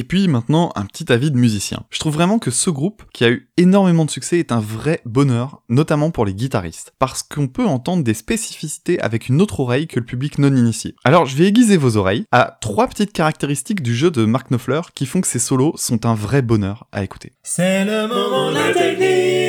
Et 0.02 0.04
puis 0.04 0.26
maintenant, 0.26 0.72
un 0.74 0.84
petit 0.84 1.12
avis 1.12 1.30
de 1.30 1.36
musicien. 1.36 1.84
Je 1.90 2.00
trouve 2.00 2.14
vraiment 2.14 2.40
que 2.40 2.50
ce 2.50 2.70
groupe, 2.70 3.04
qui 3.14 3.24
a 3.24 3.30
eu 3.30 3.48
énormément 3.56 4.04
de 4.04 4.10
succès, 4.10 4.40
est 4.40 4.50
un 4.50 4.58
vrai 4.58 5.00
bonheur, 5.04 5.62
notamment 5.68 6.10
pour 6.10 6.24
les 6.24 6.34
guitaristes, 6.34 6.92
parce 6.98 7.22
qu'on 7.22 7.46
peut 7.46 7.66
entendre 7.66 8.02
des 8.02 8.12
spécificités 8.12 9.00
avec 9.00 9.28
une 9.28 9.40
autre 9.40 9.60
oreille 9.60 9.86
que 9.86 10.00
le 10.00 10.04
public 10.04 10.38
non 10.38 10.56
initié. 10.56 10.96
Alors 11.04 11.26
je 11.26 11.36
vais 11.36 11.46
aiguiser 11.46 11.76
vos 11.76 11.96
oreilles 11.96 12.24
à 12.32 12.58
trois 12.60 12.88
petites 12.88 13.12
caractéristiques 13.12 13.80
du 13.80 13.94
jeu 13.94 14.10
de 14.10 14.24
Mark 14.24 14.48
Knopfler 14.50 14.80
qui 14.92 15.06
font 15.06 15.20
que 15.20 15.28
ces 15.28 15.38
solos 15.38 15.74
sont 15.76 16.04
un 16.04 16.16
vrai 16.16 16.42
bonheur 16.42 16.88
à 16.90 17.04
écouter. 17.04 17.34
C'est 17.44 17.84
le 17.84 18.08
moment 18.08 18.50
de 18.50 18.56
la 18.56 18.74
technique 18.74 19.41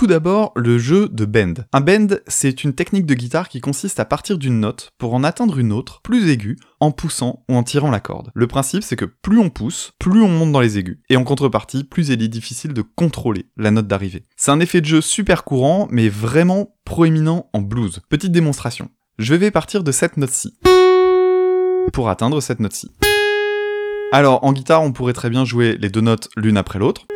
Tout 0.00 0.06
d'abord, 0.06 0.52
le 0.56 0.78
jeu 0.78 1.10
de 1.10 1.26
bend. 1.26 1.66
Un 1.74 1.82
bend, 1.82 2.20
c'est 2.26 2.64
une 2.64 2.72
technique 2.72 3.04
de 3.04 3.12
guitare 3.12 3.50
qui 3.50 3.60
consiste 3.60 4.00
à 4.00 4.06
partir 4.06 4.38
d'une 4.38 4.58
note 4.58 4.92
pour 4.96 5.12
en 5.12 5.22
atteindre 5.22 5.58
une 5.58 5.72
autre, 5.72 6.00
plus 6.02 6.30
aiguë, 6.30 6.56
en 6.80 6.90
poussant 6.90 7.44
ou 7.50 7.54
en 7.54 7.62
tirant 7.62 7.90
la 7.90 8.00
corde. 8.00 8.30
Le 8.34 8.46
principe, 8.46 8.82
c'est 8.82 8.96
que 8.96 9.04
plus 9.04 9.38
on 9.38 9.50
pousse, 9.50 9.92
plus 9.98 10.22
on 10.22 10.28
monte 10.28 10.52
dans 10.52 10.60
les 10.60 10.78
aigus. 10.78 11.00
Et 11.10 11.18
en 11.18 11.24
contrepartie, 11.24 11.84
plus 11.84 12.08
il 12.08 12.22
est 12.22 12.28
difficile 12.28 12.72
de 12.72 12.80
contrôler 12.80 13.44
la 13.58 13.70
note 13.70 13.88
d'arrivée. 13.88 14.24
C'est 14.38 14.50
un 14.50 14.60
effet 14.60 14.80
de 14.80 14.86
jeu 14.86 15.02
super 15.02 15.44
courant, 15.44 15.86
mais 15.90 16.08
vraiment 16.08 16.74
proéminent 16.86 17.50
en 17.52 17.60
blues. 17.60 18.00
Petite 18.08 18.32
démonstration. 18.32 18.88
Je 19.18 19.34
vais 19.34 19.50
partir 19.50 19.84
de 19.84 19.92
cette 19.92 20.16
note-ci. 20.16 20.54
Pour 21.92 22.08
atteindre 22.08 22.40
cette 22.40 22.60
note-ci. 22.60 22.90
Alors, 24.12 24.44
en 24.44 24.54
guitare, 24.54 24.82
on 24.82 24.92
pourrait 24.92 25.12
très 25.12 25.28
bien 25.28 25.44
jouer 25.44 25.76
les 25.78 25.90
deux 25.90 26.00
notes 26.00 26.30
l'une 26.38 26.56
après 26.56 26.78
l'autre. 26.78 27.06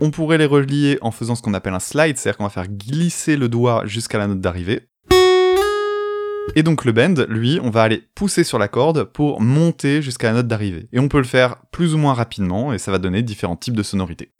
On 0.00 0.10
pourrait 0.10 0.38
les 0.38 0.46
relier 0.46 0.98
en 1.00 1.10
faisant 1.10 1.34
ce 1.34 1.42
qu'on 1.42 1.54
appelle 1.54 1.74
un 1.74 1.80
slide, 1.80 2.16
c'est-à-dire 2.16 2.38
qu'on 2.38 2.44
va 2.44 2.50
faire 2.50 2.68
glisser 2.68 3.36
le 3.36 3.48
doigt 3.48 3.82
jusqu'à 3.86 4.18
la 4.18 4.26
note 4.26 4.40
d'arrivée. 4.40 4.88
Et 6.56 6.62
donc 6.62 6.84
le 6.84 6.92
bend, 6.92 7.24
lui, 7.28 7.60
on 7.62 7.70
va 7.70 7.82
aller 7.82 8.02
pousser 8.14 8.44
sur 8.44 8.58
la 8.58 8.68
corde 8.68 9.04
pour 9.04 9.40
monter 9.40 10.02
jusqu'à 10.02 10.28
la 10.28 10.34
note 10.34 10.48
d'arrivée. 10.48 10.88
Et 10.92 10.98
on 10.98 11.08
peut 11.08 11.18
le 11.18 11.24
faire 11.24 11.56
plus 11.70 11.94
ou 11.94 11.98
moins 11.98 12.14
rapidement, 12.14 12.72
et 12.72 12.78
ça 12.78 12.90
va 12.90 12.98
donner 12.98 13.22
différents 13.22 13.56
types 13.56 13.76
de 13.76 13.82
sonorités. 13.82 14.32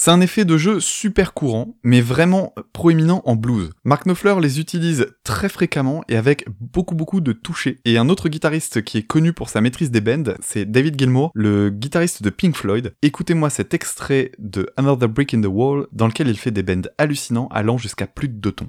C'est 0.00 0.12
un 0.12 0.20
effet 0.20 0.44
de 0.44 0.56
jeu 0.56 0.78
super 0.78 1.34
courant, 1.34 1.76
mais 1.82 2.00
vraiment 2.00 2.54
proéminent 2.72 3.20
en 3.24 3.34
blues. 3.34 3.70
Mark 3.82 4.04
Knopfler 4.04 4.36
les 4.40 4.60
utilise 4.60 5.08
très 5.24 5.48
fréquemment 5.48 6.04
et 6.08 6.16
avec 6.16 6.44
beaucoup 6.60 6.94
beaucoup 6.94 7.20
de 7.20 7.32
toucher. 7.32 7.80
Et 7.84 7.98
un 7.98 8.08
autre 8.08 8.28
guitariste 8.28 8.82
qui 8.82 8.98
est 8.98 9.02
connu 9.02 9.32
pour 9.32 9.48
sa 9.48 9.60
maîtrise 9.60 9.90
des 9.90 10.00
bends, 10.00 10.34
c'est 10.40 10.70
David 10.70 10.96
Gilmour, 10.96 11.32
le 11.34 11.70
guitariste 11.70 12.22
de 12.22 12.30
Pink 12.30 12.54
Floyd. 12.54 12.94
Écoutez-moi 13.02 13.50
cet 13.50 13.74
extrait 13.74 14.30
de 14.38 14.70
Another 14.76 15.08
Brick 15.08 15.34
in 15.34 15.40
the 15.40 15.46
Wall 15.46 15.88
dans 15.90 16.06
lequel 16.06 16.28
il 16.28 16.38
fait 16.38 16.52
des 16.52 16.62
bends 16.62 16.88
hallucinants 16.96 17.48
allant 17.48 17.76
jusqu'à 17.76 18.06
plus 18.06 18.28
de 18.28 18.34
deux 18.34 18.52
tons. 18.52 18.68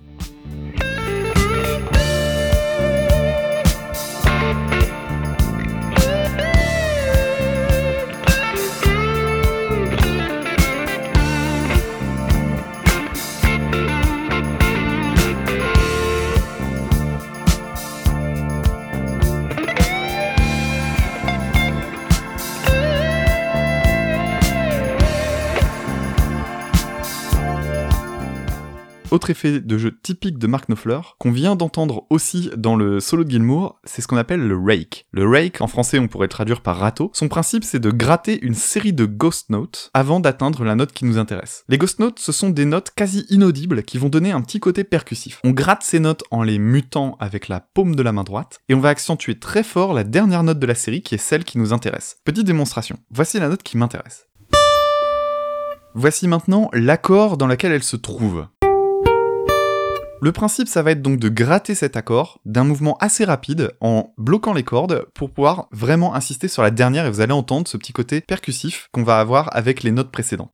Autre 29.11 29.31
effet 29.31 29.59
de 29.59 29.77
jeu 29.79 29.97
typique 30.03 30.37
de 30.37 30.45
Mark 30.45 30.69
Knopfler, 30.69 30.99
qu'on 31.17 31.31
vient 31.31 31.55
d'entendre 31.55 32.05
aussi 32.11 32.51
dans 32.55 32.75
le 32.75 32.99
solo 32.99 33.23
de 33.23 33.31
Gilmour, 33.31 33.79
c'est 33.83 34.03
ce 34.03 34.07
qu'on 34.07 34.17
appelle 34.17 34.47
le 34.47 34.55
rake. 34.55 35.07
Le 35.11 35.27
rake, 35.27 35.61
en 35.61 35.67
français 35.67 35.97
on 35.97 36.07
pourrait 36.07 36.27
le 36.27 36.29
traduire 36.29 36.61
par 36.61 36.77
râteau, 36.77 37.09
son 37.15 37.27
principe 37.27 37.63
c'est 37.63 37.79
de 37.79 37.89
gratter 37.89 38.39
une 38.43 38.53
série 38.53 38.93
de 38.93 39.05
ghost 39.05 39.49
notes 39.49 39.89
avant 39.95 40.19
d'atteindre 40.19 40.63
la 40.63 40.75
note 40.75 40.91
qui 40.91 41.05
nous 41.05 41.17
intéresse. 41.17 41.63
Les 41.69 41.79
ghost 41.79 41.97
notes, 41.97 42.19
ce 42.19 42.31
sont 42.31 42.51
des 42.51 42.65
notes 42.65 42.91
quasi 42.95 43.25
inaudibles 43.31 43.81
qui 43.81 43.97
vont 43.97 44.09
donner 44.09 44.31
un 44.31 44.41
petit 44.41 44.59
côté 44.59 44.83
percussif. 44.83 45.39
On 45.43 45.51
gratte 45.51 45.81
ces 45.81 45.99
notes 45.99 46.23
en 46.29 46.43
les 46.43 46.59
mutant 46.59 47.17
avec 47.19 47.47
la 47.47 47.61
paume 47.61 47.95
de 47.95 48.03
la 48.03 48.11
main 48.11 48.23
droite, 48.23 48.59
et 48.69 48.75
on 48.75 48.79
va 48.79 48.89
accentuer 48.89 49.39
très 49.39 49.63
fort 49.63 49.93
la 49.93 50.03
dernière 50.03 50.43
note 50.43 50.59
de 50.59 50.67
la 50.67 50.75
série 50.75 51.01
qui 51.01 51.15
est 51.15 51.19
celle 51.19 51.45
qui 51.45 51.57
nous 51.57 51.73
intéresse. 51.73 52.17
Petite 52.25 52.45
démonstration. 52.45 52.99
Voici 53.09 53.39
la 53.39 53.49
note 53.49 53.63
qui 53.63 53.75
m'intéresse. 53.77 54.27
Voici 55.95 56.27
maintenant 56.27 56.69
l'accord 56.73 57.37
dans 57.37 57.47
lequel 57.47 57.71
elle 57.71 57.83
se 57.83 57.95
trouve. 57.95 58.45
Le 60.21 60.34
principe, 60.34 60.67
ça 60.67 60.84
va 60.84 60.91
être 60.91 61.01
donc 61.01 61.17
de 61.17 61.29
gratter 61.29 61.75
cet 61.75 61.95
accord 61.95 62.41
d'un 62.43 62.65
mouvement 62.65 62.97
assez 62.99 63.23
rapide 63.23 63.71
en 63.79 64.13
bloquant 64.17 64.51
les 64.51 64.63
cordes 64.63 65.05
pour 65.13 65.32
pouvoir 65.32 65.69
vraiment 65.71 66.13
insister 66.13 66.49
sur 66.49 66.62
la 66.62 66.71
dernière 66.71 67.05
et 67.05 67.10
vous 67.10 67.21
allez 67.21 67.32
entendre 67.32 67.69
ce 67.69 67.77
petit 67.77 67.93
côté 67.93 68.19
percussif 68.19 68.89
qu'on 68.91 69.03
va 69.03 69.21
avoir 69.21 69.55
avec 69.55 69.82
les 69.82 69.91
notes 69.91 70.12
précédentes. 70.12 70.51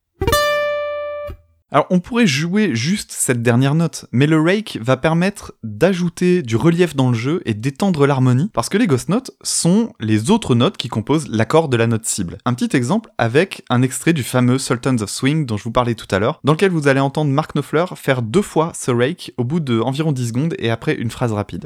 Alors 1.71 1.87
on 1.89 1.99
pourrait 1.99 2.27
jouer 2.27 2.75
juste 2.75 3.11
cette 3.11 3.41
dernière 3.41 3.73
note, 3.73 4.05
mais 4.11 4.27
le 4.27 4.39
rake 4.39 4.77
va 4.81 4.97
permettre 4.97 5.53
d'ajouter 5.63 6.43
du 6.43 6.55
relief 6.55 6.95
dans 6.95 7.09
le 7.09 7.15
jeu 7.15 7.41
et 7.45 7.55
d'étendre 7.55 8.05
l'harmonie, 8.05 8.51
parce 8.53 8.69
que 8.69 8.77
les 8.77 8.85
ghost 8.85 9.09
notes 9.09 9.31
sont 9.41 9.91
les 9.99 10.29
autres 10.29 10.53
notes 10.53 10.77
qui 10.77 10.89
composent 10.89 11.27
l'accord 11.27 11.67
de 11.67 11.75
la 11.75 11.87
note 11.87 12.05
cible. 12.05 12.37
Un 12.45 12.53
petit 12.53 12.77
exemple 12.77 13.09
avec 13.17 13.63
un 13.71 13.81
extrait 13.81 14.13
du 14.13 14.23
fameux 14.23 14.59
Sultans 14.59 15.01
of 15.01 15.09
Swing 15.09 15.47
dont 15.47 15.57
je 15.57 15.63
vous 15.63 15.71
parlais 15.71 15.95
tout 15.95 16.07
à 16.11 16.19
l'heure, 16.19 16.39
dans 16.43 16.53
lequel 16.53 16.71
vous 16.71 16.87
allez 16.87 16.99
entendre 16.99 17.31
Mark 17.31 17.55
Knopfler 17.55 17.85
faire 17.95 18.21
deux 18.21 18.43
fois 18.43 18.71
ce 18.75 18.91
rake 18.91 19.33
au 19.37 19.43
bout 19.43 19.59
de 19.59 19.79
environ 19.79 20.11
10 20.11 20.27
secondes 20.27 20.55
et 20.59 20.69
après 20.69 20.93
une 20.93 21.09
phrase 21.09 21.33
rapide. 21.33 21.65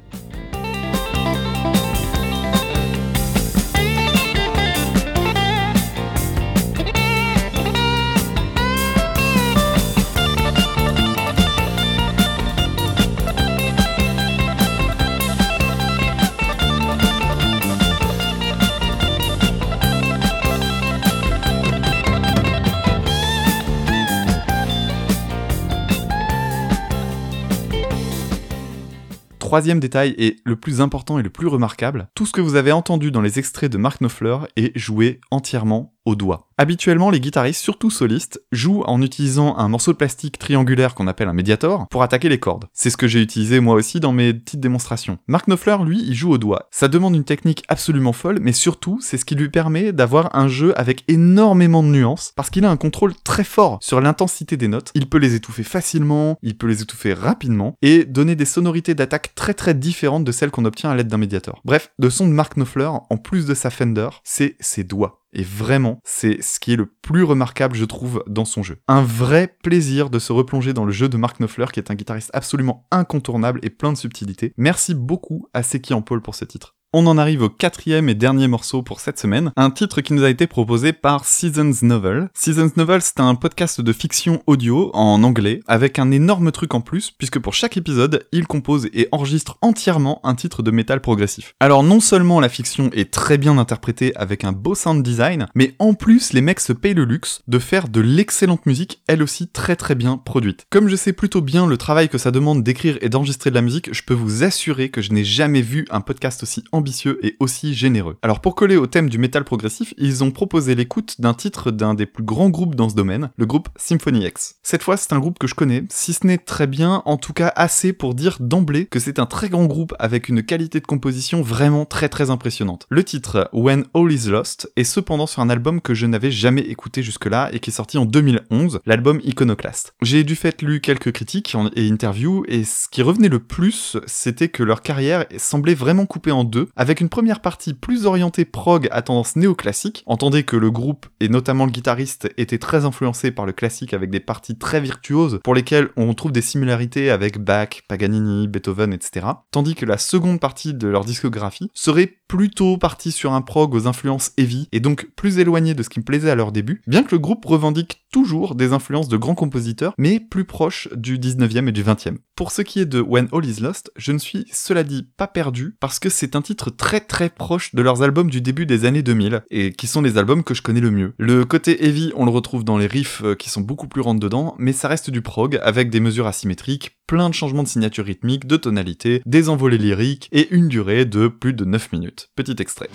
Troisième 29.50 29.80
détail 29.80 30.14
et 30.20 30.36
le 30.46 30.58
plus 30.58 30.80
important 30.80 31.18
et 31.18 31.24
le 31.24 31.32
plus 31.32 31.48
remarquable, 31.48 32.08
tout 32.14 32.28
ce 32.28 32.32
que 32.32 32.40
vous 32.40 32.54
avez 32.54 32.72
entendu 32.72 33.10
dans 33.10 33.20
les 33.20 33.40
extraits 33.40 33.72
de 33.72 33.80
Mark 33.80 34.00
Knopfler 34.00 34.38
est 34.56 34.78
joué 34.78 35.22
entièrement 35.32 35.96
au 36.06 36.16
doigt. 36.16 36.48
Habituellement, 36.58 37.10
les 37.10 37.22
guitaristes, 37.22 37.62
surtout 37.62 37.90
solistes, 37.90 38.42
jouent 38.52 38.84
en 38.86 39.02
utilisant 39.02 39.58
un 39.58 39.70
morceau 39.70 39.94
de 39.94 39.98
plastique 39.98 40.38
triangulaire 40.38 40.94
qu'on 40.94 41.08
appelle 41.08 41.30
un 41.30 41.34
médiator 41.34 41.88
pour 41.88 42.04
attaquer 42.04 42.28
les 42.28 42.40
cordes. 42.40 42.66
C'est 42.74 42.90
ce 42.90 42.98
que 42.98 43.08
j'ai 43.08 43.22
utilisé 43.22 43.60
moi 43.62 43.76
aussi 43.76 44.00
dans 44.02 44.12
mes 44.12 44.34
petites 44.34 44.60
démonstrations. 44.60 45.20
Mark 45.28 45.48
Knopfler, 45.48 45.78
lui, 45.86 46.04
il 46.06 46.16
joue 46.16 46.32
au 46.32 46.38
doigt. 46.38 46.68
Ça 46.72 46.90
demande 46.90 47.16
une 47.16 47.24
technique 47.24 47.64
absolument 47.70 48.12
folle, 48.12 48.40
mais 48.42 48.52
surtout, 48.52 49.00
c'est 49.02 49.18
ce 49.18 49.24
qui 49.24 49.36
lui 49.36 49.50
permet 49.50 49.94
d'avoir 49.94 50.36
un 50.36 50.50
jeu 50.50 50.78
avec 50.78 51.04
énormément 51.08 51.82
de 51.82 51.88
nuances, 51.88 52.34
parce 52.36 52.50
qu'il 52.50 52.66
a 52.66 52.72
un 52.72 52.78
contrôle 52.78 53.14
très 53.24 53.46
fort 53.46 53.80
sur 53.82 54.02
l'intensité 54.02 54.58
des 54.58 54.68
notes. 54.68 54.92
Il 54.96 55.08
peut 55.08 55.18
les 55.18 55.36
étouffer 55.36 55.64
facilement, 55.64 56.38
il 56.42 56.58
peut 56.58 56.68
les 56.68 56.82
étouffer 56.82 57.14
rapidement, 57.14 57.76
et 57.82 58.04
donner 58.04 58.36
des 58.36 58.46
sonorités 58.46 58.96
d'attaque 58.96 59.34
très 59.36 59.54
très 59.54 59.74
différentes 59.74 60.26
de 60.26 60.32
celles 60.32 60.52
qu'on 60.52 60.66
obtient 60.66 60.90
à 60.90 60.96
l'aide 60.96 61.08
d'un 61.08 61.18
médiator. 61.18 61.62
Bref, 61.64 61.92
le 61.98 62.10
son 62.10 62.28
de 62.28 62.34
Mark 62.34 62.56
Knopfler, 62.56 62.90
en 63.10 63.18
plus 63.18 63.46
de 63.46 63.54
sa 63.54 63.70
Fender, 63.70 64.10
c'est 64.24 64.56
ses 64.60 64.84
doigts. 64.84 65.20
Et 65.34 65.44
vraiment, 65.44 66.00
c'est 66.04 66.42
ce 66.42 66.60
qui 66.60 66.74
est 66.74 66.76
le 66.76 66.88
plus 66.88 67.24
remarquable, 67.24 67.76
je 67.76 67.86
trouve, 67.86 68.24
dans 68.28 68.46
son 68.46 68.64
jeu. 68.64 68.78
Un 68.88 69.04
vrai 69.04 69.56
plaisir 69.64 70.10
de 70.10 70.20
se 70.20 70.34
replonger 70.34 70.74
dans 70.74 70.86
le 70.86 70.92
jeu 70.92 71.10
de 71.10 71.18
Mark 71.18 71.38
Knopfler, 71.40 71.68
qui 71.72 71.80
est 71.80 71.92
un 71.92 71.96
guitariste 71.96 72.32
absolument 72.34 72.88
incontournable 72.92 73.60
et 73.64 73.70
plein 73.70 73.94
de 73.94 73.98
subtilité. 73.98 74.54
Merci 74.58 74.96
beaucoup 74.96 75.48
à 75.54 75.64
Seki 75.64 75.94
en 75.94 76.02
Paul 76.02 76.22
pour 76.22 76.36
ce 76.36 76.46
titre. 76.46 76.79
On 76.92 77.06
en 77.06 77.20
arrive 77.20 77.44
au 77.44 77.50
quatrième 77.50 78.10
et 78.10 78.16
dernier 78.16 78.48
morceau 78.48 78.82
pour 78.82 79.00
cette 79.00 79.20
semaine, 79.20 79.52
un 79.56 79.70
titre 79.70 80.02
qui 80.02 80.14
nous 80.14 80.24
a 80.24 80.30
été 80.32 80.48
proposé 80.48 80.92
par 80.92 81.24
Seasons 81.24 81.84
Novel. 81.84 82.30
Seasons 82.34 82.72
Novel, 82.78 83.04
c'est 83.04 83.20
un 83.20 83.36
podcast 83.36 83.80
de 83.80 83.94
fiction 83.94 84.42
audio 84.48 84.90
en 84.96 85.22
anglais, 85.22 85.60
avec 85.68 86.00
un 86.00 86.10
énorme 86.10 86.52
truc 86.52 86.74
en 86.74 86.82
plus, 86.82 87.12
puisque 87.12 87.38
pour 87.38 87.54
chaque 87.54 87.78
épisode, 87.78 88.26
il 88.32 88.48
compose 88.48 88.88
et 88.92 89.08
enregistre 89.12 89.60
entièrement 89.62 90.20
un 90.24 90.34
titre 90.34 90.64
de 90.64 90.72
métal 90.72 91.00
progressif. 91.00 91.54
Alors 91.60 91.84
non 91.84 92.00
seulement 92.00 92.40
la 92.40 92.50
fiction 92.50 92.90
est 92.92 93.14
très 93.14 93.38
bien 93.38 93.60
interprétée 93.60 94.16
avec 94.16 94.44
un 94.44 94.52
beau 94.52 94.74
sound 94.74 95.04
design, 95.04 95.46
mais 95.54 95.76
en 95.78 95.94
plus 95.94 96.34
les 96.34 96.42
mecs 96.42 96.60
se 96.60 96.74
payent 96.74 96.96
le 96.96 97.06
luxe 97.06 97.44
de 97.48 97.60
faire 97.60 97.88
de 97.88 98.02
l'excellente 98.02 98.66
musique, 98.66 99.04
elle 99.06 99.22
aussi 99.22 99.48
très 99.48 99.76
très 99.76 99.94
bien 99.94 100.18
produite. 100.18 100.66
Comme 100.72 100.88
je 100.88 100.96
sais 100.96 101.14
plutôt 101.14 101.42
bien 101.42 101.68
le 101.68 101.78
travail 101.78 102.10
que 102.10 102.18
ça 102.18 102.32
demande 102.32 102.64
d'écrire 102.64 102.98
et 103.02 103.10
d'enregistrer 103.10 103.52
de 103.52 103.56
la 103.56 103.62
musique, 103.62 103.94
je 103.94 104.02
peux 104.02 104.16
vous 104.16 104.44
assurer 104.44 104.90
que 104.90 105.04
je 105.04 105.14
n'ai 105.14 105.24
jamais 105.24 105.62
vu 105.62 105.86
un 105.92 106.02
podcast 106.02 106.42
aussi 106.42 106.64
ambitieux 106.80 107.24
et 107.26 107.36
aussi 107.40 107.74
généreux. 107.74 108.18
Alors 108.22 108.42
pour 108.42 108.56
coller 108.56 108.76
au 108.76 108.88
thème 108.88 109.10
du 109.10 109.18
métal 109.18 109.44
progressif, 109.44 109.94
ils 109.98 110.24
ont 110.24 110.32
proposé 110.32 110.76
l'écoute 110.76 111.22
d'un 111.22 111.34
titre 111.34 111.72
d'un 111.72 111.94
des 111.94 112.06
plus 112.06 112.24
grands 112.24 112.50
groupes 112.50 112.76
dans 112.76 112.90
ce 112.90 112.96
domaine, 112.96 113.30
le 113.38 113.46
groupe 113.46 113.70
Symphony 113.76 114.26
X. 114.26 114.56
Cette 114.64 114.84
fois, 114.84 114.98
c'est 114.98 115.14
un 115.14 115.20
groupe 115.20 115.40
que 115.40 115.48
je 115.48 115.56
connais, 115.56 115.84
si 115.90 116.14
ce 116.14 116.26
n'est 116.26 116.38
très 116.38 116.68
bien, 116.68 117.02
en 117.06 117.18
tout 117.18 117.34
cas 117.34 117.52
assez 117.56 117.94
pour 117.94 118.16
dire 118.16 118.38
d'emblée 118.40 118.86
que 118.86 119.00
c'est 119.00 119.20
un 119.20 119.26
très 119.26 119.50
grand 119.50 119.66
groupe 119.66 119.94
avec 120.00 120.30
une 120.30 120.44
qualité 120.44 120.80
de 120.80 120.88
composition 120.88 121.42
vraiment 121.42 121.86
très 121.86 122.10
très 122.10 122.30
impressionnante. 122.30 122.86
Le 122.90 123.04
titre 123.04 123.50
When 123.54 123.86
All 123.94 124.12
Is 124.12 124.30
Lost 124.30 124.72
est 124.76 124.84
cependant 124.84 125.28
sur 125.28 125.42
un 125.42 125.50
album 125.50 125.82
que 125.82 125.94
je 125.94 126.06
n'avais 126.06 126.32
jamais 126.32 126.62
écouté 126.62 127.04
jusque-là 127.04 127.50
et 127.54 127.60
qui 127.60 127.70
est 127.70 127.74
sorti 127.74 127.98
en 127.98 128.06
2011, 128.06 128.80
l'album 128.86 129.20
Iconoclast. 129.24 129.94
J'ai 130.02 130.24
du 130.24 130.36
fait 130.36 130.62
lu 130.62 130.80
quelques 130.82 131.12
critiques 131.12 131.56
et 131.76 131.90
interviews 131.90 132.46
et 132.48 132.64
ce 132.64 132.88
qui 132.88 133.02
revenait 133.02 133.30
le 133.30 133.40
plus, 133.40 133.98
c'était 134.06 134.50
que 134.50 134.64
leur 134.64 134.82
carrière 134.82 135.26
semblait 135.38 135.76
vraiment 135.76 136.06
coupée 136.06 136.32
en 136.32 136.44
deux 136.44 136.69
avec 136.76 137.02
une 137.02 137.10
première 137.10 137.42
partie 137.42 137.74
plus 137.74 138.06
orientée 138.06 138.46
prog 138.46 138.88
à 138.92 139.02
tendance 139.02 139.36
néoclassique. 139.36 140.04
Entendez 140.06 140.44
que 140.44 140.56
le 140.56 140.72
groupe, 140.72 141.08
et 141.20 141.30
notamment 141.30 141.66
le 141.66 141.72
guitariste, 141.72 142.30
était 142.38 142.58
très 142.58 142.86
influencé 142.86 143.32
par 143.32 143.46
le 143.46 143.52
classique 143.52 143.94
avec 143.94 144.10
des 144.10 144.20
parties 144.20 144.58
très 144.58 144.82
virtuoses 144.82 145.40
pour 145.44 145.56
lesquelles 145.56 145.90
on 145.98 146.14
trouve 146.14 146.32
des 146.32 146.42
similarités 146.42 147.10
avec 147.10 147.40
Bach, 147.40 147.82
Paganini, 147.88 148.48
Beethoven, 148.48 148.94
etc. 148.94 149.28
Tandis 149.52 149.76
que 149.76 149.86
la 149.86 149.98
seconde 149.98 150.40
partie 150.40 150.74
de 150.74 150.88
leur 150.88 151.06
discographie 151.06 151.70
serait 151.74 152.14
plutôt 152.28 152.78
partie 152.78 153.12
sur 153.12 153.34
un 153.34 153.42
prog 153.42 153.74
aux 153.74 153.88
influences 153.88 154.32
heavy 154.38 154.68
et 154.72 154.80
donc 154.80 155.10
plus 155.16 155.40
éloigné 155.40 155.74
de 155.74 155.84
ce 155.84 155.90
qui 155.90 156.00
me 156.00 156.06
plaisait 156.06 156.30
à 156.30 156.36
leur 156.36 156.52
début, 156.52 156.82
bien 156.88 157.04
que 157.04 157.16
le 157.16 157.20
groupe 157.20 157.46
revendique 157.46 158.06
toujours 158.12 158.56
des 158.56 158.74
influences 158.74 159.10
de 159.10 159.18
grands 159.18 159.36
compositeurs, 159.36 159.94
mais 159.98 160.20
plus 160.20 160.46
proches 160.46 160.90
du 160.96 161.18
19e 161.18 161.68
et 161.68 161.72
du 161.72 161.84
20e. 161.84 162.18
Pour 162.40 162.54
ce 162.54 162.62
qui 162.62 162.80
est 162.80 162.86
de 162.86 163.02
When 163.02 163.28
All 163.34 163.46
Is 163.46 163.60
Lost, 163.60 163.92
je 163.98 164.14
ne 164.14 164.18
suis, 164.18 164.46
cela 164.50 164.86
dit, 164.86 165.06
pas 165.18 165.28
perdu, 165.28 165.76
parce 165.82 166.00
que 166.00 166.10
c'est 166.10 166.38
un 166.38 166.42
titre 166.42 166.70
très 166.70 167.02
très 167.02 167.30
proche 167.30 167.76
de 167.76 167.82
leurs 167.82 168.02
albums 168.02 168.30
du 168.30 168.40
début 168.40 168.66
des 168.66 168.86
années 168.86 169.04
2000, 169.04 169.44
et 169.52 169.74
qui 169.74 169.88
sont 169.88 170.02
les 170.02 170.18
albums 170.18 170.46
que 170.46 170.54
je 170.54 170.62
connais 170.62 170.80
le 170.80 170.90
mieux. 170.90 171.14
Le 171.18 171.44
côté 171.44 171.86
heavy, 171.86 172.14
on 172.16 172.24
le 172.24 172.32
retrouve 172.32 172.64
dans 172.64 172.78
les 172.78 172.88
riffs 172.88 173.22
euh, 173.26 173.36
qui 173.36 173.50
sont 173.50 173.60
beaucoup 173.60 173.90
plus 173.90 174.00
rentre 174.00 174.22
dedans, 174.22 174.56
mais 174.58 174.72
ça 174.72 174.88
reste 174.88 175.10
du 175.10 175.22
prog, 175.22 175.60
avec 175.62 175.90
des 175.90 176.00
mesures 176.00 176.28
asymétriques, 176.28 176.92
plein 177.08 177.28
de 177.28 177.36
changements 177.36 177.64
de 177.64 177.68
signature 177.68 178.06
rythmique, 178.06 178.48
de 178.48 178.56
tonalité, 178.56 179.22
des 179.26 179.50
envolées 179.50 179.78
lyriques, 179.78 180.30
et 180.32 180.48
une 180.52 180.70
durée 180.70 181.04
de 181.04 181.28
plus 181.28 181.52
de 181.52 181.66
9 181.66 181.92
minutes. 181.92 182.30
Petit 182.38 182.56
extrait. 182.60 182.90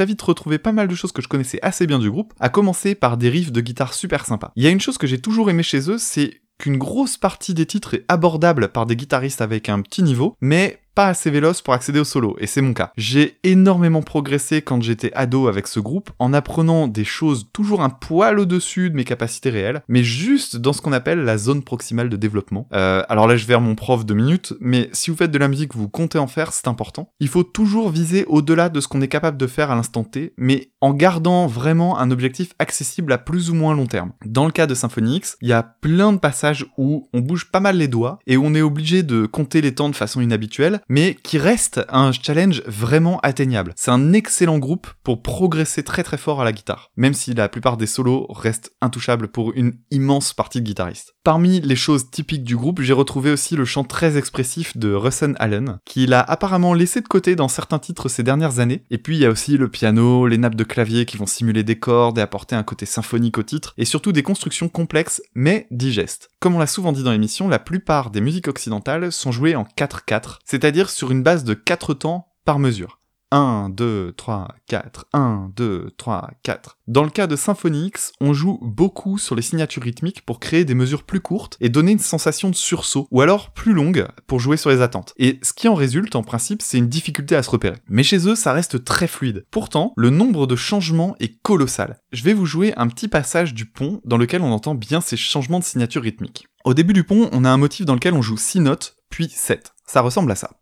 Très 0.00 0.06
vite 0.06 0.22
retrouvé 0.22 0.56
pas 0.56 0.72
mal 0.72 0.88
de 0.88 0.94
choses 0.94 1.12
que 1.12 1.20
je 1.20 1.28
connaissais 1.28 1.58
assez 1.60 1.86
bien 1.86 1.98
du 1.98 2.10
groupe, 2.10 2.32
à 2.40 2.48
commencer 2.48 2.94
par 2.94 3.18
des 3.18 3.28
riffs 3.28 3.52
de 3.52 3.60
guitare 3.60 3.92
super 3.92 4.24
sympas. 4.24 4.50
Il 4.56 4.64
y 4.64 4.66
a 4.66 4.70
une 4.70 4.80
chose 4.80 4.96
que 4.96 5.06
j'ai 5.06 5.20
toujours 5.20 5.50
aimé 5.50 5.62
chez 5.62 5.90
eux, 5.90 5.98
c'est 5.98 6.40
qu'une 6.58 6.78
grosse 6.78 7.18
partie 7.18 7.52
des 7.52 7.66
titres 7.66 7.92
est 7.92 8.06
abordable 8.08 8.68
par 8.68 8.86
des 8.86 8.96
guitaristes 8.96 9.42
avec 9.42 9.68
un 9.68 9.82
petit 9.82 10.02
niveau, 10.02 10.36
mais 10.40 10.80
pas 10.94 11.08
assez 11.08 11.30
véloce 11.30 11.62
pour 11.62 11.74
accéder 11.74 12.00
au 12.00 12.04
solo, 12.04 12.36
et 12.38 12.46
c'est 12.46 12.62
mon 12.62 12.72
cas. 12.72 12.92
J'ai 12.96 13.38
énormément 13.44 14.02
progressé 14.02 14.62
quand 14.62 14.82
j'étais 14.82 15.12
ado 15.14 15.48
avec 15.48 15.66
ce 15.66 15.80
groupe, 15.80 16.10
en 16.18 16.32
apprenant 16.32 16.88
des 16.88 17.04
choses 17.04 17.48
toujours 17.52 17.82
un 17.82 17.90
poil 17.90 18.38
au-dessus 18.38 18.90
de 18.90 18.96
mes 18.96 19.04
capacités 19.04 19.50
réelles, 19.50 19.82
mais 19.88 20.02
juste 20.02 20.56
dans 20.56 20.72
ce 20.72 20.80
qu'on 20.80 20.92
appelle 20.92 21.20
la 21.20 21.38
zone 21.38 21.62
proximale 21.62 22.08
de 22.08 22.16
développement. 22.16 22.68
Euh, 22.72 23.02
alors 23.08 23.26
là, 23.26 23.36
je 23.36 23.44
vais 23.44 23.50
vers 23.50 23.60
mon 23.60 23.74
prof 23.74 24.06
de 24.06 24.14
minutes, 24.14 24.54
mais 24.60 24.88
si 24.92 25.10
vous 25.10 25.16
faites 25.16 25.32
de 25.32 25.38
la 25.38 25.48
musique, 25.48 25.74
vous 25.74 25.88
comptez 25.88 26.18
en 26.18 26.28
faire, 26.28 26.52
c'est 26.52 26.68
important. 26.68 27.12
Il 27.18 27.28
faut 27.28 27.42
toujours 27.42 27.90
viser 27.90 28.24
au-delà 28.26 28.68
de 28.68 28.80
ce 28.80 28.86
qu'on 28.86 29.00
est 29.00 29.08
capable 29.08 29.36
de 29.36 29.46
faire 29.48 29.72
à 29.72 29.74
l'instant 29.74 30.04
T, 30.04 30.34
mais 30.38 30.70
en 30.80 30.94
gardant 30.94 31.48
vraiment 31.48 31.98
un 31.98 32.10
objectif 32.10 32.54
accessible 32.58 33.12
à 33.12 33.18
plus 33.18 33.50
ou 33.50 33.54
moins 33.54 33.74
long 33.74 33.86
terme. 33.86 34.12
Dans 34.24 34.46
le 34.46 34.52
cas 34.52 34.66
de 34.66 34.74
Symphony 34.74 35.00
il 35.40 35.48
y 35.48 35.52
a 35.52 35.62
plein 35.62 36.12
de 36.12 36.18
passages 36.18 36.66
où 36.76 37.08
on 37.12 37.20
bouge 37.20 37.50
pas 37.50 37.60
mal 37.60 37.76
les 37.76 37.88
doigts, 37.88 38.18
et 38.26 38.36
où 38.36 38.44
on 38.44 38.54
est 38.54 38.62
obligé 38.62 39.02
de 39.02 39.26
compter 39.26 39.60
les 39.60 39.74
temps 39.74 39.88
de 39.88 39.96
façon 39.96 40.20
inhabituelle, 40.20 40.80
mais 40.90 41.14
qui 41.14 41.38
reste 41.38 41.80
un 41.88 42.10
challenge 42.10 42.62
vraiment 42.66 43.20
atteignable. 43.20 43.72
C'est 43.76 43.92
un 43.92 44.12
excellent 44.12 44.58
groupe 44.58 44.88
pour 45.04 45.22
progresser 45.22 45.84
très 45.84 46.02
très 46.02 46.18
fort 46.18 46.40
à 46.40 46.44
la 46.44 46.52
guitare, 46.52 46.90
même 46.96 47.14
si 47.14 47.32
la 47.32 47.48
plupart 47.48 47.76
des 47.76 47.86
solos 47.86 48.26
restent 48.28 48.72
intouchables 48.80 49.28
pour 49.28 49.52
une 49.54 49.74
immense 49.92 50.34
partie 50.34 50.60
de 50.60 50.66
guitaristes. 50.66 51.14
Parmi 51.22 51.60
les 51.60 51.76
choses 51.76 52.10
typiques 52.10 52.42
du 52.42 52.56
groupe, 52.56 52.80
j'ai 52.80 52.92
retrouvé 52.92 53.30
aussi 53.30 53.54
le 53.54 53.64
chant 53.64 53.84
très 53.84 54.16
expressif 54.16 54.76
de 54.76 54.92
Russell 54.92 55.36
Allen, 55.38 55.78
qu'il 55.84 56.12
a 56.12 56.20
apparemment 56.20 56.74
laissé 56.74 57.00
de 57.00 57.06
côté 57.06 57.36
dans 57.36 57.46
certains 57.46 57.78
titres 57.78 58.08
ces 58.08 58.24
dernières 58.24 58.58
années. 58.58 58.84
Et 58.90 58.98
puis 58.98 59.16
il 59.16 59.20
y 59.20 59.26
a 59.26 59.30
aussi 59.30 59.56
le 59.56 59.68
piano, 59.68 60.26
les 60.26 60.38
nappes 60.38 60.56
de 60.56 60.64
clavier 60.64 61.06
qui 61.06 61.18
vont 61.18 61.26
simuler 61.26 61.62
des 61.62 61.78
cordes 61.78 62.18
et 62.18 62.22
apporter 62.22 62.56
un 62.56 62.64
côté 62.64 62.84
symphonique 62.84 63.38
au 63.38 63.44
titre, 63.44 63.74
et 63.78 63.84
surtout 63.84 64.10
des 64.10 64.24
constructions 64.24 64.68
complexes 64.68 65.22
mais 65.36 65.68
digestes. 65.70 66.30
Comme 66.40 66.56
on 66.56 66.58
l'a 66.58 66.66
souvent 66.66 66.90
dit 66.90 67.04
dans 67.04 67.12
l'émission, 67.12 67.48
la 67.48 67.60
plupart 67.60 68.10
des 68.10 68.20
musiques 68.20 68.48
occidentales 68.48 69.12
sont 69.12 69.30
jouées 69.30 69.54
en 69.54 69.68
4-4, 69.76 70.38
c'est-à-dire 70.44 70.69
sur 70.88 71.10
une 71.10 71.22
base 71.22 71.44
de 71.44 71.54
4 71.54 71.94
temps 71.94 72.28
par 72.44 72.58
mesure. 72.58 73.00
1, 73.32 73.68
2, 73.70 74.12
3, 74.16 74.48
4, 74.66 75.06
1, 75.12 75.52
2, 75.54 75.92
3, 75.96 76.30
4. 76.42 76.78
Dans 76.88 77.04
le 77.04 77.10
cas 77.10 77.26
de 77.28 77.36
Symphony 77.36 77.86
X, 77.86 78.12
on 78.20 78.32
joue 78.32 78.58
beaucoup 78.60 79.18
sur 79.18 79.36
les 79.36 79.42
signatures 79.42 79.84
rythmiques 79.84 80.24
pour 80.26 80.40
créer 80.40 80.64
des 80.64 80.74
mesures 80.74 81.04
plus 81.04 81.20
courtes 81.20 81.56
et 81.60 81.68
donner 81.68 81.92
une 81.92 82.00
sensation 82.00 82.50
de 82.50 82.56
sursaut, 82.56 83.06
ou 83.12 83.20
alors 83.20 83.52
plus 83.52 83.72
longue 83.72 84.08
pour 84.26 84.40
jouer 84.40 84.56
sur 84.56 84.70
les 84.70 84.80
attentes. 84.80 85.14
Et 85.16 85.38
ce 85.42 85.52
qui 85.52 85.68
en 85.68 85.74
résulte, 85.74 86.16
en 86.16 86.24
principe, 86.24 86.62
c'est 86.62 86.78
une 86.78 86.88
difficulté 86.88 87.36
à 87.36 87.42
se 87.42 87.50
repérer. 87.50 87.76
Mais 87.88 88.02
chez 88.02 88.26
eux, 88.26 88.34
ça 88.34 88.52
reste 88.52 88.84
très 88.84 89.06
fluide. 89.06 89.46
Pourtant, 89.50 89.92
le 89.96 90.10
nombre 90.10 90.48
de 90.48 90.56
changements 90.56 91.14
est 91.20 91.40
colossal. 91.42 92.00
Je 92.12 92.24
vais 92.24 92.34
vous 92.34 92.46
jouer 92.46 92.72
un 92.76 92.88
petit 92.88 93.08
passage 93.08 93.54
du 93.54 93.64
pont 93.64 94.00
dans 94.04 94.18
lequel 94.18 94.42
on 94.42 94.52
entend 94.52 94.74
bien 94.74 95.00
ces 95.00 95.16
changements 95.16 95.60
de 95.60 95.64
signature 95.64 96.02
rythmique. 96.02 96.48
Au 96.64 96.74
début 96.74 96.92
du 96.92 97.04
pont, 97.04 97.30
on 97.32 97.44
a 97.44 97.50
un 97.50 97.56
motif 97.56 97.86
dans 97.86 97.94
lequel 97.94 98.14
on 98.14 98.22
joue 98.22 98.36
6 98.36 98.60
notes, 98.60 98.96
puis 99.08 99.28
7. 99.28 99.72
Ça 99.86 100.00
ressemble 100.00 100.32
à 100.32 100.36
ça. 100.36 100.59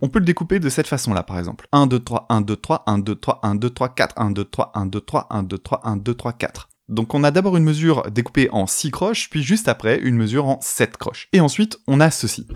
On 0.00 0.08
peut 0.08 0.18
le 0.18 0.24
découper 0.26 0.60
de 0.60 0.68
cette 0.68 0.86
façon-là, 0.86 1.22
par 1.22 1.38
exemple. 1.38 1.66
1, 1.72 1.86
2, 1.86 1.98
3, 1.98 2.26
1, 2.28 2.40
2, 2.42 2.56
3, 2.56 2.84
1, 2.86 2.98
2, 2.98 3.14
3, 3.14 3.40
1, 3.42 3.54
2, 3.54 3.70
3, 3.70 3.88
4, 3.88 4.20
1, 4.20 4.30
2, 4.32 4.44
3, 4.44 4.72
1, 4.74 4.86
2, 4.86 5.00
3, 5.00 5.26
1, 5.30 5.42
2, 5.42 5.58
3, 5.58 5.80
1, 5.84 5.96
2, 5.96 6.14
3, 6.14 6.32
4. 6.34 6.68
Donc 6.90 7.14
on 7.14 7.24
a 7.24 7.30
d'abord 7.30 7.56
une 7.56 7.64
mesure 7.64 8.10
découpée 8.10 8.50
en 8.50 8.66
6 8.66 8.90
croches, 8.90 9.30
puis 9.30 9.42
juste 9.42 9.68
après 9.68 9.98
une 10.00 10.16
mesure 10.16 10.44
en 10.46 10.58
7 10.60 10.98
croches. 10.98 11.28
Et 11.32 11.40
ensuite, 11.40 11.78
on 11.86 12.00
a 12.00 12.10
ceci. 12.10 12.46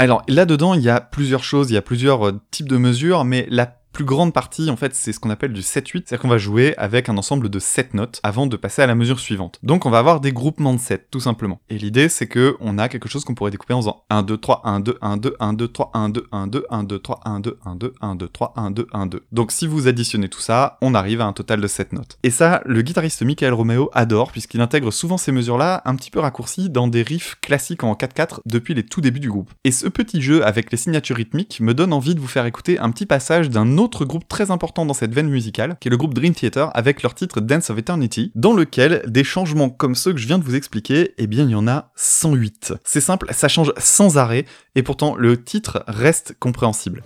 Alors 0.00 0.22
là-dedans, 0.28 0.72
il 0.72 0.80
y 0.80 0.88
a 0.88 0.98
plusieurs 0.98 1.44
choses, 1.44 1.70
il 1.70 1.74
y 1.74 1.76
a 1.76 1.82
plusieurs 1.82 2.26
euh, 2.26 2.40
types 2.50 2.70
de 2.70 2.78
mesures, 2.78 3.26
mais 3.26 3.46
la 3.50 3.66
plus 3.92 4.04
grande 4.04 4.32
partie, 4.32 4.70
en 4.70 4.76
fait, 4.76 4.94
c'est 4.94 5.12
ce 5.12 5.20
qu'on 5.20 5.30
appelle 5.30 5.52
du 5.52 5.62
7-8, 5.62 6.04
c'est-à-dire 6.06 6.20
qu'on 6.20 6.28
va 6.28 6.38
jouer 6.38 6.74
avec 6.76 7.08
un 7.08 7.16
ensemble 7.16 7.48
de 7.48 7.58
7 7.58 7.94
notes 7.94 8.20
avant 8.22 8.46
de 8.46 8.56
passer 8.56 8.82
à 8.82 8.86
la 8.86 8.94
mesure 8.94 9.20
suivante. 9.20 9.58
Donc 9.62 9.86
on 9.86 9.90
va 9.90 9.98
avoir 9.98 10.20
des 10.20 10.32
groupements 10.32 10.74
de 10.74 10.80
7, 10.80 11.08
tout 11.10 11.20
simplement. 11.20 11.60
Et 11.68 11.78
l'idée, 11.78 12.08
c'est 12.08 12.26
que 12.26 12.56
on 12.60 12.78
a 12.78 12.88
quelque 12.88 13.08
chose 13.08 13.24
qu'on 13.24 13.34
pourrait 13.34 13.50
découper 13.50 13.74
en 13.74 13.80
faisant 13.80 14.04
1, 14.10 14.22
2, 14.22 14.36
3, 14.36 14.62
1, 14.64 14.80
2, 14.80 14.98
1, 15.00 15.16
2, 15.16 15.36
1, 15.40 15.52
2, 15.52 15.68
3, 15.68 15.90
1, 15.94 16.08
2, 16.08 16.26
1, 16.32 16.46
2, 16.46 16.66
1, 16.70 16.84
2, 16.84 16.98
3, 16.98 17.20
1, 17.24 17.40
2, 17.40 17.58
1, 17.64 17.76
2, 17.76 17.94
1, 18.00 18.14
2, 18.14 18.28
3, 18.28 18.52
1, 18.56 18.70
2, 18.70 18.86
1, 18.92 19.06
2. 19.06 19.24
Donc 19.32 19.52
si 19.52 19.66
vous 19.66 19.88
additionnez 19.88 20.28
tout 20.28 20.40
ça, 20.40 20.78
on 20.82 20.94
arrive 20.94 21.20
à 21.20 21.26
un 21.26 21.32
total 21.32 21.60
de 21.60 21.66
7 21.66 21.92
notes. 21.92 22.18
Et 22.22 22.30
ça, 22.30 22.62
le 22.66 22.82
guitariste 22.82 23.22
Michael 23.22 23.54
Romeo 23.54 23.90
adore, 23.92 24.32
puisqu'il 24.32 24.60
intègre 24.60 24.92
souvent 24.92 25.18
ces 25.18 25.32
mesures-là 25.32 25.82
un 25.84 25.96
petit 25.96 26.10
peu 26.10 26.20
raccourcies 26.20 26.70
dans 26.70 26.88
des 26.88 27.02
riffs 27.02 27.36
classiques 27.40 27.84
en 27.84 27.94
4-4 27.94 28.40
depuis 28.46 28.74
les 28.74 28.84
tout 28.84 29.00
débuts 29.00 29.20
du 29.20 29.30
groupe. 29.30 29.50
Et 29.64 29.72
ce 29.72 29.88
petit 29.88 30.22
jeu 30.22 30.44
avec 30.44 30.70
les 30.70 30.78
signatures 30.78 31.16
rythmiques 31.16 31.60
me 31.60 31.74
donne 31.74 31.92
envie 31.92 32.14
de 32.14 32.20
vous 32.20 32.28
faire 32.28 32.46
écouter 32.46 32.78
un 32.78 32.90
petit 32.90 33.06
passage 33.06 33.50
d'un 33.50 33.78
autre 33.80 34.04
groupe 34.04 34.28
très 34.28 34.50
important 34.50 34.86
dans 34.86 34.94
cette 34.94 35.14
veine 35.14 35.28
musicale, 35.28 35.76
qui 35.80 35.88
est 35.88 35.90
le 35.90 35.96
groupe 35.96 36.14
Dream 36.14 36.34
Theater 36.34 36.70
avec 36.74 37.02
leur 37.02 37.14
titre 37.14 37.40
Dance 37.40 37.70
of 37.70 37.78
Eternity, 37.78 38.30
dans 38.34 38.52
lequel 38.52 39.02
des 39.06 39.24
changements 39.24 39.70
comme 39.70 39.94
ceux 39.94 40.12
que 40.12 40.18
je 40.18 40.26
viens 40.26 40.38
de 40.38 40.44
vous 40.44 40.54
expliquer, 40.54 41.14
eh 41.18 41.26
bien 41.26 41.44
il 41.44 41.50
y 41.50 41.54
en 41.54 41.66
a 41.66 41.90
108. 41.96 42.74
C'est 42.84 43.00
simple, 43.00 43.26
ça 43.32 43.48
change 43.48 43.72
sans 43.78 44.18
arrêt, 44.18 44.44
et 44.74 44.82
pourtant 44.82 45.16
le 45.16 45.42
titre 45.42 45.84
reste 45.88 46.34
compréhensible. 46.38 47.02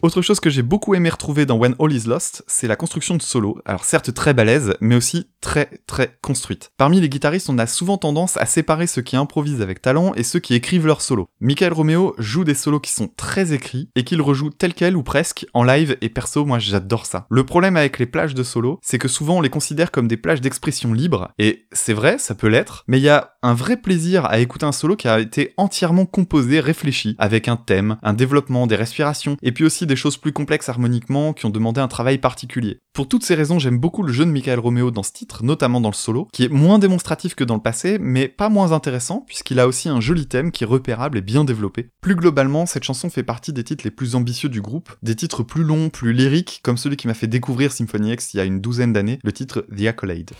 Autre 0.00 0.22
chose 0.22 0.38
que 0.38 0.48
j'ai 0.48 0.62
beaucoup 0.62 0.94
aimé 0.94 1.08
retrouver 1.08 1.44
dans 1.44 1.56
When 1.56 1.74
All 1.80 1.92
Is 1.92 2.06
Lost, 2.06 2.44
c'est 2.46 2.68
la 2.68 2.76
construction 2.76 3.16
de 3.16 3.22
solo. 3.22 3.58
Alors 3.64 3.84
certes 3.84 4.14
très 4.14 4.32
balèze, 4.32 4.76
mais 4.80 4.94
aussi 4.94 5.26
très 5.40 5.68
très 5.88 6.16
construite. 6.22 6.70
Parmi 6.76 7.00
les 7.00 7.08
guitaristes, 7.08 7.50
on 7.50 7.58
a 7.58 7.66
souvent 7.66 7.98
tendance 7.98 8.36
à 8.36 8.46
séparer 8.46 8.86
ceux 8.86 9.02
qui 9.02 9.16
improvisent 9.16 9.60
avec 9.60 9.82
talent 9.82 10.12
et 10.14 10.22
ceux 10.22 10.38
qui 10.38 10.54
écrivent 10.54 10.86
leurs 10.86 11.00
solos. 11.00 11.28
Michael 11.40 11.72
Romeo 11.72 12.14
joue 12.16 12.44
des 12.44 12.54
solos 12.54 12.78
qui 12.78 12.92
sont 12.92 13.08
très 13.08 13.52
écrits 13.52 13.90
et 13.96 14.04
qu'il 14.04 14.22
rejoue 14.22 14.50
tel 14.50 14.72
quel 14.72 14.96
ou 14.96 15.02
presque 15.02 15.46
en 15.52 15.64
live 15.64 15.96
et 16.00 16.08
perso, 16.08 16.44
moi 16.44 16.60
j'adore 16.60 17.04
ça. 17.04 17.26
Le 17.28 17.44
problème 17.44 17.76
avec 17.76 17.98
les 17.98 18.06
plages 18.06 18.34
de 18.34 18.44
solo, 18.44 18.78
c'est 18.82 18.98
que 18.98 19.08
souvent 19.08 19.38
on 19.38 19.40
les 19.40 19.50
considère 19.50 19.90
comme 19.90 20.06
des 20.06 20.16
plages 20.16 20.40
d'expression 20.40 20.92
libre, 20.92 21.32
et 21.40 21.66
c'est 21.72 21.92
vrai, 21.92 22.18
ça 22.18 22.36
peut 22.36 22.46
l'être, 22.46 22.84
mais 22.86 22.98
il 22.98 23.04
y 23.04 23.08
a 23.08 23.32
un 23.42 23.54
vrai 23.54 23.76
plaisir 23.76 24.26
à 24.26 24.38
écouter 24.38 24.66
un 24.66 24.72
solo 24.72 24.94
qui 24.94 25.08
a 25.08 25.18
été 25.18 25.54
entièrement 25.56 26.06
composé, 26.06 26.60
réfléchi, 26.60 27.16
avec 27.18 27.48
un 27.48 27.56
thème, 27.56 27.96
un 28.04 28.12
développement, 28.12 28.68
des 28.68 28.76
respirations, 28.76 29.36
et 29.42 29.50
puis 29.50 29.64
aussi 29.64 29.87
des 29.88 29.96
choses 29.96 30.16
plus 30.16 30.32
complexes 30.32 30.68
harmoniquement 30.68 31.32
qui 31.32 31.46
ont 31.46 31.50
demandé 31.50 31.80
un 31.80 31.88
travail 31.88 32.18
particulier. 32.18 32.78
Pour 32.92 33.08
toutes 33.08 33.24
ces 33.24 33.34
raisons, 33.34 33.58
j'aime 33.58 33.78
beaucoup 33.78 34.04
le 34.04 34.12
jeu 34.12 34.24
de 34.24 34.30
Michael 34.30 34.60
Romeo 34.60 34.92
dans 34.92 35.02
ce 35.02 35.12
titre, 35.12 35.42
notamment 35.42 35.80
dans 35.80 35.90
le 35.90 35.94
solo, 35.94 36.28
qui 36.32 36.44
est 36.44 36.48
moins 36.48 36.78
démonstratif 36.78 37.34
que 37.34 37.44
dans 37.44 37.56
le 37.56 37.60
passé, 37.60 37.98
mais 38.00 38.28
pas 38.28 38.48
moins 38.48 38.72
intéressant, 38.72 39.24
puisqu'il 39.26 39.58
a 39.58 39.66
aussi 39.66 39.88
un 39.88 40.00
joli 40.00 40.26
thème 40.26 40.52
qui 40.52 40.64
est 40.64 40.66
repérable 40.66 41.18
et 41.18 41.22
bien 41.22 41.44
développé. 41.44 41.88
Plus 42.00 42.14
globalement, 42.14 42.66
cette 42.66 42.84
chanson 42.84 43.10
fait 43.10 43.22
partie 43.22 43.52
des 43.52 43.64
titres 43.64 43.84
les 43.84 43.90
plus 43.90 44.14
ambitieux 44.14 44.48
du 44.48 44.60
groupe, 44.60 44.92
des 45.02 45.16
titres 45.16 45.42
plus 45.42 45.64
longs, 45.64 45.90
plus 45.90 46.12
lyriques, 46.12 46.60
comme 46.62 46.76
celui 46.76 46.96
qui 46.96 47.08
m'a 47.08 47.14
fait 47.14 47.26
découvrir 47.26 47.72
Symphony 47.72 48.12
X 48.12 48.34
il 48.34 48.36
y 48.36 48.40
a 48.40 48.44
une 48.44 48.60
douzaine 48.60 48.92
d'années, 48.92 49.18
le 49.24 49.32
titre 49.32 49.66
The 49.76 49.86
Accolade. 49.86 50.30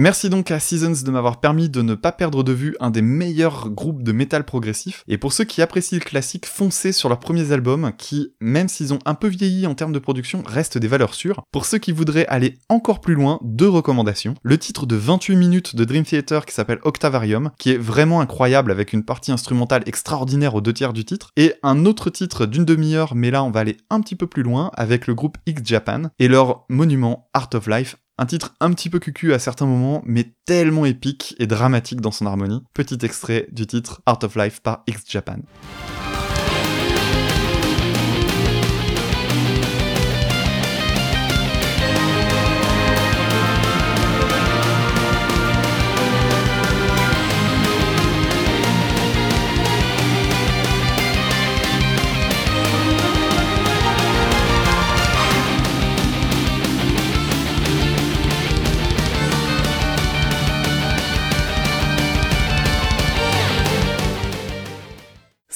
Merci 0.00 0.30
donc 0.30 0.50
à 0.50 0.60
Seasons 0.60 1.04
de 1.04 1.10
m'avoir 1.10 1.40
permis 1.40 1.68
de 1.68 1.82
ne 1.82 1.94
pas 1.94 2.10
perdre 2.10 2.42
de 2.42 2.52
vue 2.52 2.74
un 2.80 2.88
des 2.88 3.02
meilleurs 3.02 3.68
groupes 3.68 4.02
de 4.02 4.12
métal 4.12 4.44
progressif. 4.44 5.04
Et 5.08 5.18
pour 5.18 5.34
ceux 5.34 5.44
qui 5.44 5.60
apprécient 5.60 5.98
le 5.98 6.02
classique, 6.02 6.46
foncez 6.46 6.92
sur 6.92 7.10
leurs 7.10 7.18
premiers 7.18 7.52
albums 7.52 7.92
qui, 7.98 8.32
même 8.40 8.68
s'ils 8.68 8.94
ont 8.94 8.98
un 9.04 9.12
peu 9.12 9.28
vieilli 9.28 9.66
en 9.66 9.74
termes 9.74 9.92
de 9.92 9.98
production, 9.98 10.42
restent 10.46 10.78
des 10.78 10.88
valeurs 10.88 11.12
sûres. 11.12 11.42
Pour 11.52 11.66
ceux 11.66 11.76
qui 11.76 11.92
voudraient 11.92 12.24
aller 12.28 12.56
encore 12.70 13.02
plus 13.02 13.12
loin, 13.12 13.40
deux 13.42 13.68
recommandations. 13.68 14.36
Le 14.42 14.56
titre 14.56 14.86
de 14.86 14.96
28 14.96 15.36
minutes 15.36 15.76
de 15.76 15.84
Dream 15.84 16.04
Theater 16.04 16.46
qui 16.46 16.54
s'appelle 16.54 16.80
Octavarium, 16.84 17.50
qui 17.58 17.72
est 17.72 17.76
vraiment 17.76 18.22
incroyable 18.22 18.70
avec 18.70 18.94
une 18.94 19.04
partie 19.04 19.32
instrumentale 19.32 19.82
extraordinaire 19.84 20.54
aux 20.54 20.62
deux 20.62 20.72
tiers 20.72 20.94
du 20.94 21.04
titre. 21.04 21.30
Et 21.36 21.52
un 21.62 21.84
autre 21.84 22.08
titre 22.08 22.46
d'une 22.46 22.64
demi-heure, 22.64 23.14
mais 23.14 23.30
là 23.30 23.44
on 23.44 23.50
va 23.50 23.60
aller 23.60 23.76
un 23.90 24.00
petit 24.00 24.16
peu 24.16 24.26
plus 24.26 24.44
loin 24.44 24.70
avec 24.78 25.06
le 25.06 25.14
groupe 25.14 25.36
X 25.44 25.60
Japan 25.62 26.04
et 26.18 26.28
leur 26.28 26.64
monument 26.70 27.28
Art 27.34 27.50
of 27.52 27.66
Life 27.66 27.96
un 28.20 28.26
titre 28.26 28.54
un 28.60 28.70
petit 28.72 28.90
peu 28.90 28.98
cucu 28.98 29.32
à 29.32 29.38
certains 29.38 29.64
moments, 29.64 30.02
mais 30.04 30.34
tellement 30.44 30.84
épique 30.84 31.34
et 31.38 31.46
dramatique 31.46 32.02
dans 32.02 32.10
son 32.10 32.26
harmonie. 32.26 32.62
Petit 32.74 32.98
extrait 33.02 33.48
du 33.50 33.66
titre 33.66 34.02
Art 34.04 34.18
of 34.22 34.36
Life 34.36 34.60
par 34.60 34.82
X 34.86 35.04
Japan. 35.08 35.38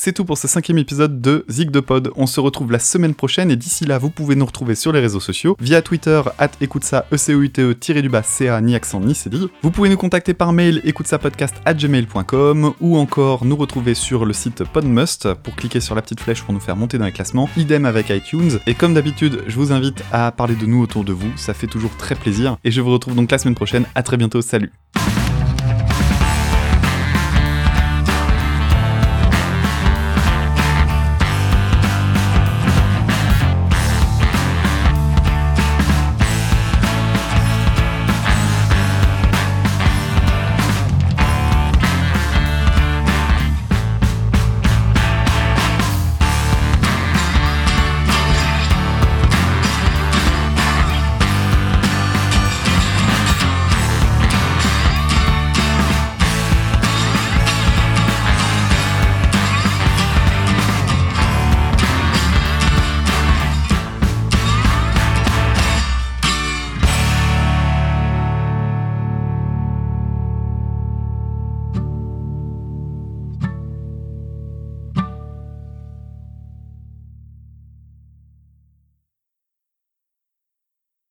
C'est 0.05 0.13
tout 0.13 0.27
pour 0.27 0.37
ce 0.37 0.47
cinquième 0.47 0.77
épisode 0.77 1.23
de 1.23 1.47
Zig 1.49 1.71
de 1.71 1.81
Pod. 1.81 2.13
On 2.17 2.27
se 2.27 2.39
retrouve 2.39 2.71
la 2.71 2.79
semaine 2.79 3.15
prochaine 3.15 3.51
et 3.51 3.57
d'ici 3.57 3.87
là, 3.87 3.97
vous 3.97 4.11
pouvez 4.11 4.37
nous 4.37 4.45
retrouver 4.45 4.75
sur 4.75 4.93
les 4.93 5.01
réseaux 5.01 5.19
sociaux 5.19 5.57
via 5.59 5.81
Twitter, 5.81 6.21
at 6.37 6.51
écoute 6.61 6.85
ça, 6.85 7.07
e 7.11 7.17
c 7.17 7.35
o 7.35 7.41
u 7.41 7.49
t 7.49 7.63
e 7.63 7.73
tiré 7.73 8.03
du 8.03 8.11
bas 8.11 8.23
ca 8.23 8.61
ni 8.61 8.75
accent 8.75 9.01
ni 9.01 9.15
cédille. 9.15 9.49
Vous 9.63 9.71
pouvez 9.71 9.89
nous 9.89 9.97
contacter 9.97 10.35
par 10.35 10.53
mail 10.53 10.83
écoute 10.85 11.11
at 11.11 11.73
gmail.com 11.73 12.75
ou 12.83 12.99
encore 12.99 13.47
nous 13.47 13.57
retrouver 13.57 13.95
sur 13.95 14.27
le 14.27 14.35
site 14.35 14.63
Podmust 14.65 15.33
pour 15.43 15.57
cliquer 15.57 15.81
sur 15.81 15.95
la 15.95 16.03
petite 16.03 16.21
flèche 16.21 16.43
pour 16.43 16.53
nous 16.53 16.61
faire 16.61 16.77
monter 16.77 16.99
dans 16.99 17.07
les 17.07 17.13
classements. 17.13 17.49
Idem 17.57 17.87
avec 17.87 18.11
iTunes. 18.11 18.59
Et 18.67 18.75
comme 18.75 18.93
d'habitude, 18.93 19.43
je 19.47 19.57
vous 19.57 19.73
invite 19.73 20.05
à 20.13 20.31
parler 20.33 20.55
de 20.55 20.67
nous 20.67 20.83
autour 20.83 21.05
de 21.05 21.15
vous, 21.15 21.33
ça 21.37 21.55
fait 21.55 21.67
toujours 21.67 21.97
très 21.97 22.15
plaisir. 22.15 22.59
Et 22.63 22.71
je 22.71 22.83
vous 22.83 22.93
retrouve 22.93 23.15
donc 23.15 23.31
la 23.31 23.39
semaine 23.39 23.55
prochaine. 23.55 23.87
À 23.95 24.03
très 24.03 24.19
bientôt, 24.19 24.43
salut. 24.43 24.71